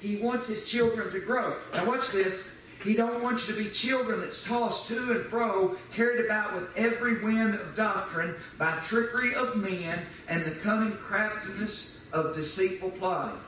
He 0.00 0.16
wants 0.16 0.48
his 0.48 0.64
children 0.64 1.10
to 1.12 1.20
grow. 1.20 1.56
Now 1.74 1.86
watch 1.86 2.10
this. 2.10 2.50
He 2.84 2.94
don't 2.94 3.22
want 3.22 3.46
you 3.46 3.54
to 3.54 3.62
be 3.62 3.70
children 3.70 4.20
that's 4.20 4.44
tossed 4.44 4.88
to 4.88 5.12
and 5.12 5.24
fro, 5.26 5.76
carried 5.92 6.24
about 6.24 6.54
with 6.54 6.68
every 6.76 7.20
wind 7.22 7.54
of 7.54 7.76
doctrine 7.76 8.36
by 8.56 8.78
trickery 8.84 9.34
of 9.34 9.56
men 9.56 9.98
and 10.28 10.44
the 10.44 10.52
cunning 10.52 10.96
craftiness 10.96 12.00
of 12.12 12.36
deceitful 12.36 12.90
plotting. 12.92 13.40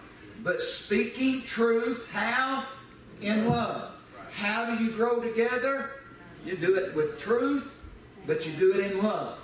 But 0.42 0.60
speaking 0.60 1.42
truth, 1.42 2.08
how? 2.10 2.64
In 3.20 3.48
love. 3.48 3.92
How 4.32 4.74
do 4.74 4.82
you 4.82 4.90
grow 4.92 5.20
together? 5.20 5.90
You 6.44 6.56
do 6.56 6.76
it 6.76 6.94
with 6.94 7.20
truth, 7.20 7.78
but 8.26 8.46
you 8.46 8.52
do 8.54 8.72
it 8.74 8.90
in 8.90 9.02
love. 9.02 9.38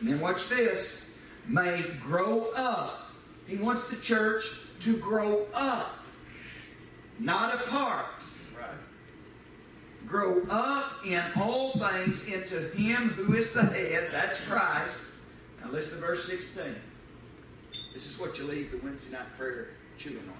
And 0.00 0.08
then 0.08 0.20
watch 0.20 0.48
this. 0.48 1.06
May 1.46 1.82
grow 2.00 2.50
up. 2.56 3.10
He 3.46 3.56
wants 3.56 3.88
the 3.88 3.96
church 3.96 4.44
to 4.82 4.96
grow 4.96 5.46
up, 5.52 5.98
not 7.18 7.54
apart. 7.54 8.06
Grow 10.10 10.42
up 10.50 11.06
in 11.06 11.22
all 11.40 11.70
things 11.70 12.24
into 12.24 12.58
Him 12.76 13.10
who 13.10 13.34
is 13.34 13.52
the 13.52 13.62
head, 13.62 14.08
that's 14.10 14.44
Christ. 14.44 14.98
Now 15.62 15.70
listen 15.70 16.00
to 16.00 16.04
verse 16.04 16.24
16. 16.24 16.64
This 17.92 18.08
is 18.08 18.18
what 18.18 18.36
you 18.36 18.44
leave 18.44 18.72
the 18.72 18.78
Wednesday 18.78 19.12
night 19.12 19.36
prayer 19.38 19.68
chewing 19.96 20.18
on. 20.18 20.34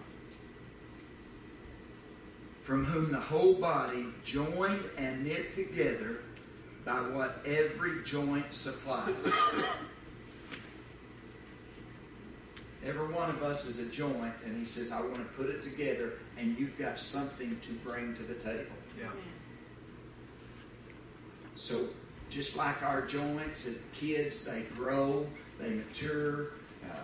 From 2.63 2.85
whom 2.85 3.13
the 3.13 3.21
whole 3.21 3.55
body, 3.55 4.07
joined 4.25 4.91
and 4.99 5.25
knit 5.25 5.55
together 5.55 6.17
by 6.85 6.99
what 7.03 7.39
every 7.47 8.03
joint 8.05 8.53
supplies. 8.53 9.15
Every 12.83 13.09
one 13.09 13.29
of 13.29 13.43
us 13.43 13.67
is 13.67 13.79
a 13.79 13.91
joint, 13.91 14.33
and 14.47 14.57
he 14.57 14.65
says, 14.65 14.91
I 14.91 15.03
want 15.03 15.17
to 15.17 15.37
put 15.37 15.51
it 15.51 15.63
together, 15.63 16.15
and 16.39 16.59
you've 16.59 16.79
got 16.79 16.99
something 16.99 17.61
to 17.61 17.73
bring 17.75 18.15
to 18.15 18.23
the 18.23 18.33
table. 18.37 18.73
Yeah. 18.99 19.11
So, 21.61 21.89
just 22.31 22.57
like 22.57 22.83
our 22.83 23.03
joints, 23.03 23.67
as 23.67 23.77
kids, 23.93 24.47
they 24.47 24.63
grow, 24.75 25.27
they 25.61 25.69
mature. 25.69 26.53
Uh, 26.83 26.95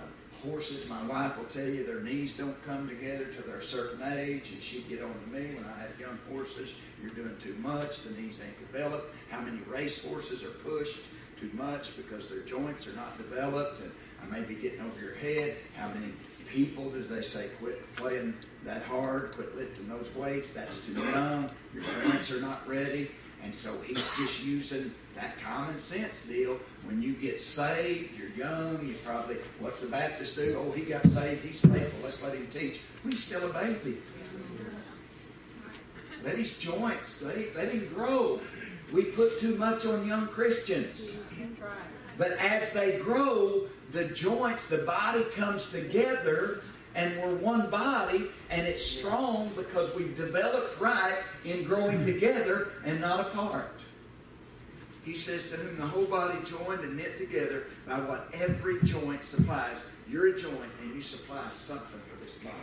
horses, 0.43 0.89
my 0.89 1.03
wife 1.05 1.37
will 1.37 1.45
tell 1.45 1.67
you, 1.67 1.85
their 1.85 2.01
knees 2.01 2.39
don't 2.39 2.57
come 2.65 2.89
together 2.89 3.27
till 3.27 3.47
they're 3.47 3.59
a 3.59 3.63
certain 3.63 4.03
age, 4.15 4.53
and 4.53 4.63
she'd 4.63 4.89
get 4.89 5.03
on 5.03 5.13
to 5.13 5.31
me 5.31 5.55
when 5.55 5.65
I 5.65 5.81
had 5.81 5.91
young 6.01 6.19
horses. 6.31 6.75
You're 7.03 7.13
doing 7.13 7.37
too 7.43 7.55
much, 7.61 8.03
the 8.03 8.19
knees 8.19 8.41
ain't 8.43 8.73
developed. 8.73 9.15
How 9.31 9.43
many 9.43 9.59
race 9.69 10.03
horses 10.09 10.43
are 10.43 10.49
pushed 10.49 11.01
too 11.39 11.51
much 11.53 11.95
because 11.95 12.29
their 12.29 12.41
joints 12.41 12.87
are 12.87 12.95
not 12.95 13.19
developed? 13.19 13.83
And 13.83 13.93
I 14.23 14.39
may 14.39 14.47
be 14.47 14.55
getting 14.55 14.81
over 14.81 14.99
your 14.99 15.17
head. 15.17 15.57
How 15.77 15.89
many 15.89 16.13
people 16.51 16.89
do 16.89 17.03
they 17.03 17.21
say 17.21 17.49
quit 17.61 17.95
playing 17.95 18.33
that 18.65 18.85
hard, 18.85 19.33
quit 19.33 19.55
lifting 19.55 19.87
those 19.87 20.15
weights? 20.15 20.51
That's 20.51 20.85
too 20.87 20.95
young. 20.95 21.51
Your 21.75 21.83
joints 21.83 22.31
are 22.31 22.41
not 22.41 22.67
ready. 22.67 23.11
And 23.47 23.55
so 23.55 23.81
he's 23.83 24.17
just 24.17 24.43
using 24.45 24.93
that 25.15 25.41
common 25.41 25.79
sense 25.79 26.27
deal. 26.27 26.59
When 26.85 27.01
you 27.01 27.13
get 27.13 27.39
saved, 27.41 28.11
you're 28.19 28.31
young, 28.31 28.85
you 28.85 28.97
probably, 29.05 29.37
what's 29.61 29.79
the 29.81 29.87
Baptist 29.87 30.35
do? 30.35 30.57
Oh, 30.59 30.73
he 30.73 30.83
got 30.83 31.07
saved, 31.07 31.45
he's 31.45 31.61
faithful, 31.61 32.01
let's 32.03 32.21
let 32.25 32.35
him 32.35 32.49
teach. 32.53 32.81
Well, 33.05 33.13
he's 33.13 33.23
still 33.23 33.49
a 33.49 33.53
baby. 33.53 33.99
Let 36.25 36.39
his 36.39 36.59
joints, 36.59 37.23
let 37.23 37.37
him, 37.37 37.47
let 37.55 37.69
him 37.69 37.89
grow. 37.95 38.41
We 38.93 39.05
put 39.05 39.39
too 39.39 39.55
much 39.55 39.87
on 39.87 40.09
young 40.09 40.27
Christians. 40.27 41.13
But 42.19 42.33
as 42.33 42.73
they 42.73 42.99
grow, 42.99 43.69
the 43.93 44.07
joints, 44.07 44.67
the 44.67 44.79
body 44.79 45.23
comes 45.37 45.71
together 45.71 46.63
and 46.97 47.23
we're 47.23 47.35
one 47.35 47.69
body 47.69 48.27
and 48.49 48.67
it's 48.67 48.85
strong 48.85 49.53
because 49.55 49.95
we've 49.95 50.17
developed 50.17 50.81
right 50.81 51.19
in 51.45 51.63
growing 51.63 51.99
mm-hmm. 51.99 52.07
together 52.07 52.73
and 52.85 53.01
not 53.01 53.21
apart. 53.21 53.71
He 55.05 55.15
says, 55.15 55.51
To 55.51 55.57
whom 55.57 55.77
the 55.77 55.87
whole 55.87 56.07
body 56.07 56.39
joined 56.45 56.81
and 56.81 56.97
knit 56.97 57.19
together 57.19 57.67
by 57.87 58.01
what 58.01 58.29
every 58.33 58.83
joint 58.83 59.25
supplies. 59.25 59.77
You're 60.11 60.29
a 60.29 60.39
joint 60.39 60.71
and 60.83 60.95
you 60.95 61.03
supply 61.03 61.45
something 61.51 62.01
for 62.11 62.25
this 62.25 62.37
body. 62.37 62.57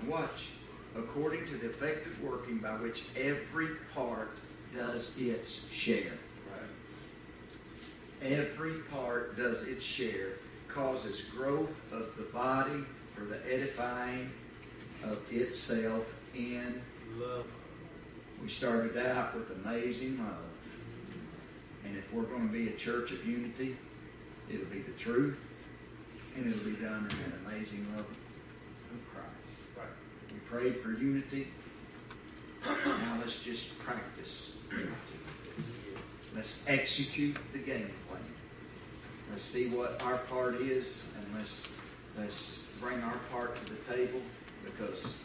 And 0.00 0.08
watch. 0.08 0.50
According 0.96 1.44
to 1.46 1.56
the 1.56 1.66
effective 1.70 2.22
working 2.22 2.58
by 2.58 2.76
which 2.76 3.02
every 3.16 3.68
part 3.92 4.38
does 4.74 5.20
its 5.20 5.68
share. 5.70 6.12
Every 8.22 8.74
part 8.90 9.36
does 9.36 9.64
its 9.64 9.84
share, 9.84 10.34
causes 10.68 11.22
growth 11.24 11.78
of 11.92 12.16
the 12.16 12.22
body 12.32 12.84
for 13.14 13.24
the 13.24 13.38
edifying 13.52 14.30
of 15.04 15.18
itself 15.30 16.06
in 16.34 16.82
Love. 17.16 17.46
we 18.42 18.48
started 18.48 18.96
out 18.96 19.36
with 19.36 19.48
amazing 19.64 20.18
love. 20.18 20.34
And 21.84 21.96
if 21.96 22.12
we're 22.12 22.24
going 22.24 22.48
to 22.48 22.52
be 22.52 22.68
a 22.68 22.72
church 22.72 23.12
of 23.12 23.24
unity, 23.24 23.76
it'll 24.50 24.66
be 24.66 24.80
the 24.80 24.92
truth, 24.92 25.38
and 26.34 26.46
it'll 26.46 26.64
be 26.64 26.76
done 26.76 27.08
in 27.08 27.32
an 27.32 27.46
amazing 27.46 27.86
love 27.94 28.06
of 28.06 29.12
Christ. 29.12 29.92
We 30.32 30.38
prayed 30.40 30.80
for 30.80 30.92
unity. 30.92 31.48
Now 32.64 33.16
let's 33.20 33.40
just 33.42 33.78
practice 33.78 34.56
unity. 34.72 34.90
Let's 36.34 36.64
execute 36.66 37.36
the 37.52 37.58
game 37.58 37.90
plan. 38.08 38.22
Let's 39.30 39.42
see 39.42 39.68
what 39.68 40.02
our 40.02 40.18
part 40.18 40.56
is, 40.56 41.04
and 41.16 41.26
let's 41.36 41.68
let's 42.18 42.58
bring 42.80 43.02
our 43.02 43.18
part 43.30 43.56
to 43.56 43.64
the 43.72 43.94
table 43.94 44.20
because 44.64 45.16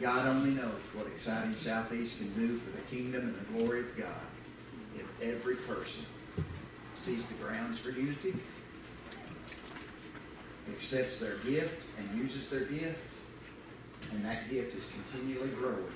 God 0.00 0.26
only 0.26 0.50
knows 0.50 0.80
what 0.94 1.06
exciting 1.06 1.54
Southeast 1.56 2.18
can 2.18 2.32
do 2.34 2.58
for 2.58 2.70
the 2.70 2.82
kingdom 2.82 3.22
and 3.22 3.34
the 3.34 3.58
glory 3.58 3.80
of 3.80 3.96
God 3.96 4.14
if 4.96 5.22
every 5.22 5.56
person 5.56 6.04
sees 6.96 7.24
the 7.26 7.34
grounds 7.34 7.78
for 7.78 7.90
unity, 7.90 8.34
accepts 10.70 11.18
their 11.18 11.36
gift 11.38 11.82
and 11.98 12.18
uses 12.18 12.48
their 12.48 12.64
gift, 12.64 12.98
and 14.12 14.24
that 14.24 14.50
gift 14.50 14.76
is 14.76 14.90
continually 14.92 15.50
growing. 15.50 15.92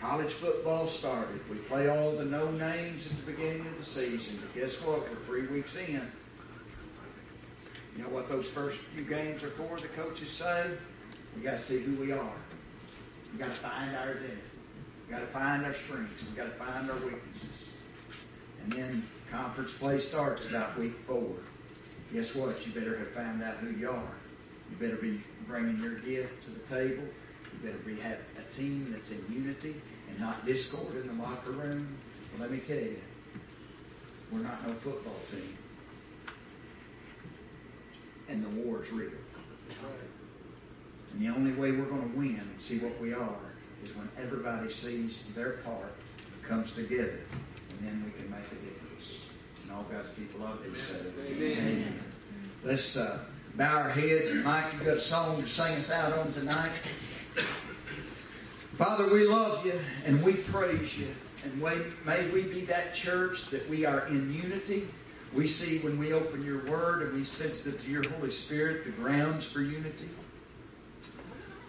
College 0.00 0.32
football 0.32 0.86
started. 0.86 1.40
We 1.50 1.56
play 1.56 1.88
all 1.88 2.12
the 2.12 2.24
no 2.24 2.50
names 2.52 3.10
at 3.10 3.18
the 3.18 3.32
beginning 3.32 3.66
of 3.66 3.78
the 3.78 3.84
season, 3.84 4.38
but 4.40 4.54
guess 4.54 4.80
what? 4.82 5.00
We're 5.08 5.16
three 5.26 5.46
weeks 5.46 5.76
in. 5.76 6.00
You 7.98 8.04
know 8.04 8.10
what 8.10 8.28
those 8.28 8.46
first 8.46 8.78
few 8.78 9.02
games 9.02 9.42
are 9.42 9.50
for, 9.50 9.76
the 9.76 9.88
coaches 9.88 10.30
say? 10.30 10.70
We 11.34 11.42
got 11.42 11.54
to 11.54 11.58
see 11.58 11.82
who 11.82 11.96
we 11.96 12.12
are. 12.12 12.36
We 13.32 13.40
got 13.40 13.48
to 13.48 13.58
find 13.58 13.96
our 13.96 14.10
identity. 14.10 14.38
We 15.08 15.14
got 15.14 15.20
to 15.20 15.26
find 15.26 15.66
our 15.66 15.74
strengths. 15.74 16.24
We 16.30 16.36
got 16.36 16.44
to 16.44 16.64
find 16.64 16.88
our 16.88 16.96
weaknesses. 16.98 17.72
And 18.62 18.72
then 18.72 19.08
conference 19.32 19.74
play 19.74 19.98
starts 19.98 20.48
about 20.48 20.78
week 20.78 20.92
four. 21.08 21.38
Guess 22.12 22.36
what? 22.36 22.64
You 22.64 22.72
better 22.72 22.96
have 22.98 23.10
found 23.10 23.42
out 23.42 23.56
who 23.56 23.70
you 23.76 23.90
are. 23.90 24.14
You 24.70 24.76
better 24.78 25.02
be 25.02 25.20
bringing 25.48 25.82
your 25.82 25.96
gift 25.98 26.44
to 26.44 26.50
the 26.50 26.60
table. 26.72 27.02
You 27.02 27.58
better 27.64 27.78
be 27.78 27.96
have 27.96 28.18
a 28.38 28.54
team 28.54 28.92
that's 28.92 29.10
in 29.10 29.24
unity 29.28 29.74
and 30.08 30.20
not 30.20 30.46
discord 30.46 30.94
in 30.94 31.08
the 31.08 31.20
locker 31.20 31.50
room. 31.50 31.98
Well, 32.30 32.42
let 32.42 32.52
me 32.52 32.58
tell 32.58 32.76
you, 32.76 33.00
we're 34.30 34.38
not 34.38 34.64
no 34.64 34.72
football 34.74 35.18
team. 35.32 35.58
And 38.28 38.44
the 38.44 38.48
war 38.62 38.82
is 38.82 38.90
real. 38.90 39.10
And 41.12 41.22
the 41.22 41.28
only 41.28 41.52
way 41.52 41.72
we're 41.72 41.86
going 41.86 42.10
to 42.10 42.16
win 42.16 42.36
and 42.38 42.60
see 42.60 42.78
what 42.78 43.00
we 43.00 43.12
are 43.12 43.36
is 43.84 43.96
when 43.96 44.08
everybody 44.20 44.70
sees 44.70 45.28
their 45.34 45.52
part, 45.64 45.92
comes 46.46 46.72
together, 46.72 47.20
and 47.70 47.88
then 47.88 48.04
we 48.04 48.18
can 48.18 48.30
make 48.30 48.40
a 48.40 48.54
difference. 48.64 49.26
And 49.62 49.72
all 49.72 49.84
God's 49.84 50.14
people 50.14 50.40
love 50.40 50.60
it. 50.64 50.78
Say, 50.78 50.98
Amen. 51.30 52.02
Let's 52.64 52.96
uh, 52.96 53.20
bow 53.54 53.82
our 53.82 53.90
heads. 53.90 54.32
Mike, 54.44 54.64
you 54.78 54.84
got 54.84 54.96
a 54.96 55.00
song 55.00 55.42
to 55.42 55.48
sing 55.48 55.76
us 55.76 55.90
out 55.90 56.12
on 56.18 56.32
tonight. 56.32 56.72
Father, 58.76 59.12
we 59.12 59.24
love 59.26 59.66
you 59.66 59.78
and 60.04 60.22
we 60.22 60.34
praise 60.34 60.96
you. 60.98 61.08
And 61.44 61.60
may, 61.60 61.78
may 62.04 62.28
we 62.28 62.42
be 62.42 62.60
that 62.66 62.94
church 62.94 63.48
that 63.50 63.68
we 63.68 63.84
are 63.84 64.06
in 64.06 64.32
unity. 64.32 64.88
We 65.34 65.46
see 65.46 65.78
when 65.78 65.98
we 65.98 66.12
open 66.12 66.44
your 66.44 66.64
word 66.64 67.02
and 67.02 67.14
we 67.14 67.24
sense 67.24 67.62
that 67.62 67.82
to 67.84 67.90
your 67.90 68.08
Holy 68.08 68.30
Spirit 68.30 68.84
the 68.84 68.90
grounds 68.92 69.44
for 69.44 69.60
unity. 69.60 70.08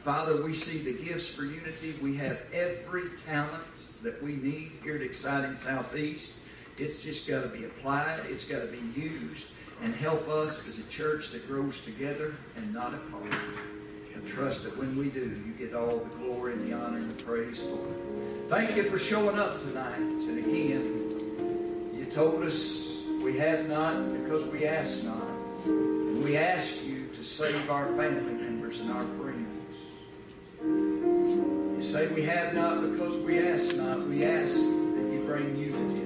Father, 0.03 0.41
we 0.41 0.53
see 0.53 0.77
the 0.77 0.93
gifts 1.03 1.27
for 1.27 1.43
unity. 1.43 1.93
We 2.01 2.15
have 2.17 2.39
every 2.53 3.09
talent 3.27 3.93
that 4.01 4.23
we 4.23 4.37
need 4.37 4.71
here 4.81 4.95
at 4.95 5.01
Exciting 5.01 5.57
Southeast. 5.57 6.35
It's 6.77 7.01
just 7.01 7.27
got 7.27 7.41
to 7.41 7.49
be 7.49 7.65
applied, 7.65 8.21
it's 8.29 8.45
got 8.45 8.61
to 8.61 8.67
be 8.67 8.99
used, 8.99 9.47
and 9.83 9.93
help 9.93 10.27
us 10.29 10.65
as 10.67 10.79
a 10.79 10.89
church 10.89 11.31
that 11.31 11.45
grows 11.47 11.83
together 11.83 12.33
and 12.55 12.73
not 12.73 12.93
apart. 12.93 13.33
And 14.15 14.25
trust 14.25 14.63
that 14.63 14.77
when 14.77 14.97
we 14.97 15.09
do, 15.09 15.41
you 15.45 15.53
get 15.57 15.75
all 15.75 15.97
the 15.97 16.15
glory 16.15 16.53
and 16.53 16.71
the 16.71 16.75
honor 16.75 16.97
and 16.97 17.17
the 17.17 17.23
praise 17.23 17.59
for 17.59 17.73
it. 17.73 18.49
Thank 18.49 18.77
you 18.77 18.83
for 18.83 18.97
showing 18.97 19.37
up 19.37 19.59
tonight. 19.59 19.99
And 19.99 20.39
again, 20.39 21.93
you 21.93 22.05
told 22.05 22.43
us 22.43 22.88
we 23.29 23.37
have 23.37 23.69
not 23.69 24.11
because 24.13 24.43
we 24.45 24.65
ask 24.65 25.03
not. 25.03 25.21
And 25.65 26.23
we 26.23 26.35
ask 26.35 26.83
you 26.83 27.07
to 27.15 27.23
save 27.23 27.69
our 27.69 27.85
family 27.89 28.33
members 28.33 28.79
and 28.79 28.91
our 28.91 29.03
friends. 29.03 29.77
You 30.63 31.83
say 31.83 32.07
we 32.07 32.23
have 32.23 32.55
not 32.55 32.81
because 32.81 33.17
we 33.17 33.37
ask 33.37 33.75
not. 33.75 34.07
We 34.07 34.25
ask 34.25 34.55
that 34.55 35.09
you 35.13 35.21
bring 35.27 35.55
unity 35.55 36.01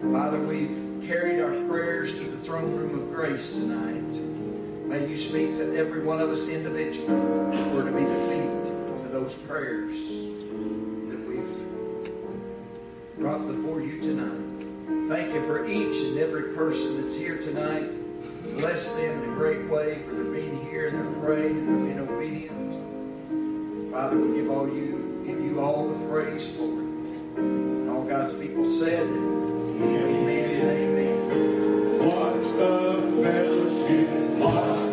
here. 0.00 0.12
Father, 0.12 0.38
we've 0.38 1.04
carried 1.08 1.40
our 1.40 1.56
prayers 1.66 2.14
to 2.14 2.24
the 2.24 2.38
throne 2.38 2.72
room 2.76 2.94
of 2.96 3.12
grace 3.12 3.50
tonight. 3.56 4.14
May 4.86 5.08
you 5.08 5.16
speak 5.16 5.56
to 5.56 5.76
every 5.76 6.04
one 6.04 6.20
of 6.20 6.30
us 6.30 6.46
individually. 6.46 7.08
We're 7.08 7.86
to 7.86 7.90
be 7.90 8.04
the 8.04 8.28
feet 8.28 9.06
of 9.06 9.10
those 9.10 9.34
prayers 9.34 9.96
that 11.10 11.20
we've 11.26 13.18
brought 13.18 13.44
before 13.48 13.80
you 13.80 14.00
tonight. 14.00 14.49
Thank 15.10 15.34
you 15.34 15.44
for 15.44 15.66
each 15.66 15.96
and 16.04 16.18
every 16.18 16.54
person 16.54 17.02
that's 17.02 17.16
here 17.16 17.38
tonight. 17.38 17.82
Bless 18.56 18.92
them 18.92 19.24
in 19.24 19.30
a 19.30 19.34
great 19.34 19.68
way 19.68 19.98
for 20.04 20.14
their 20.14 20.22
being 20.22 20.64
here 20.66 20.86
and 20.86 20.98
their 21.00 21.20
praying 21.20 21.58
and 21.58 21.68
their 21.68 21.84
being 21.84 21.98
obedient. 21.98 23.92
Father, 23.92 24.16
we 24.20 24.36
give 24.38 24.48
all 24.52 24.68
you 24.68 25.24
give 25.26 25.40
you 25.40 25.60
all 25.60 25.88
the 25.88 25.98
praise 26.06 26.54
for 26.54 26.62
it. 26.62 27.88
All 27.90 28.04
God's 28.04 28.34
people 28.34 28.70
said, 28.70 29.00
Amen, 29.00 30.00
amen. 30.00 30.60
amen. 30.78 32.06
What 32.06 32.36
a 32.36 32.42
fellowship! 33.24 34.08
What 34.38 34.89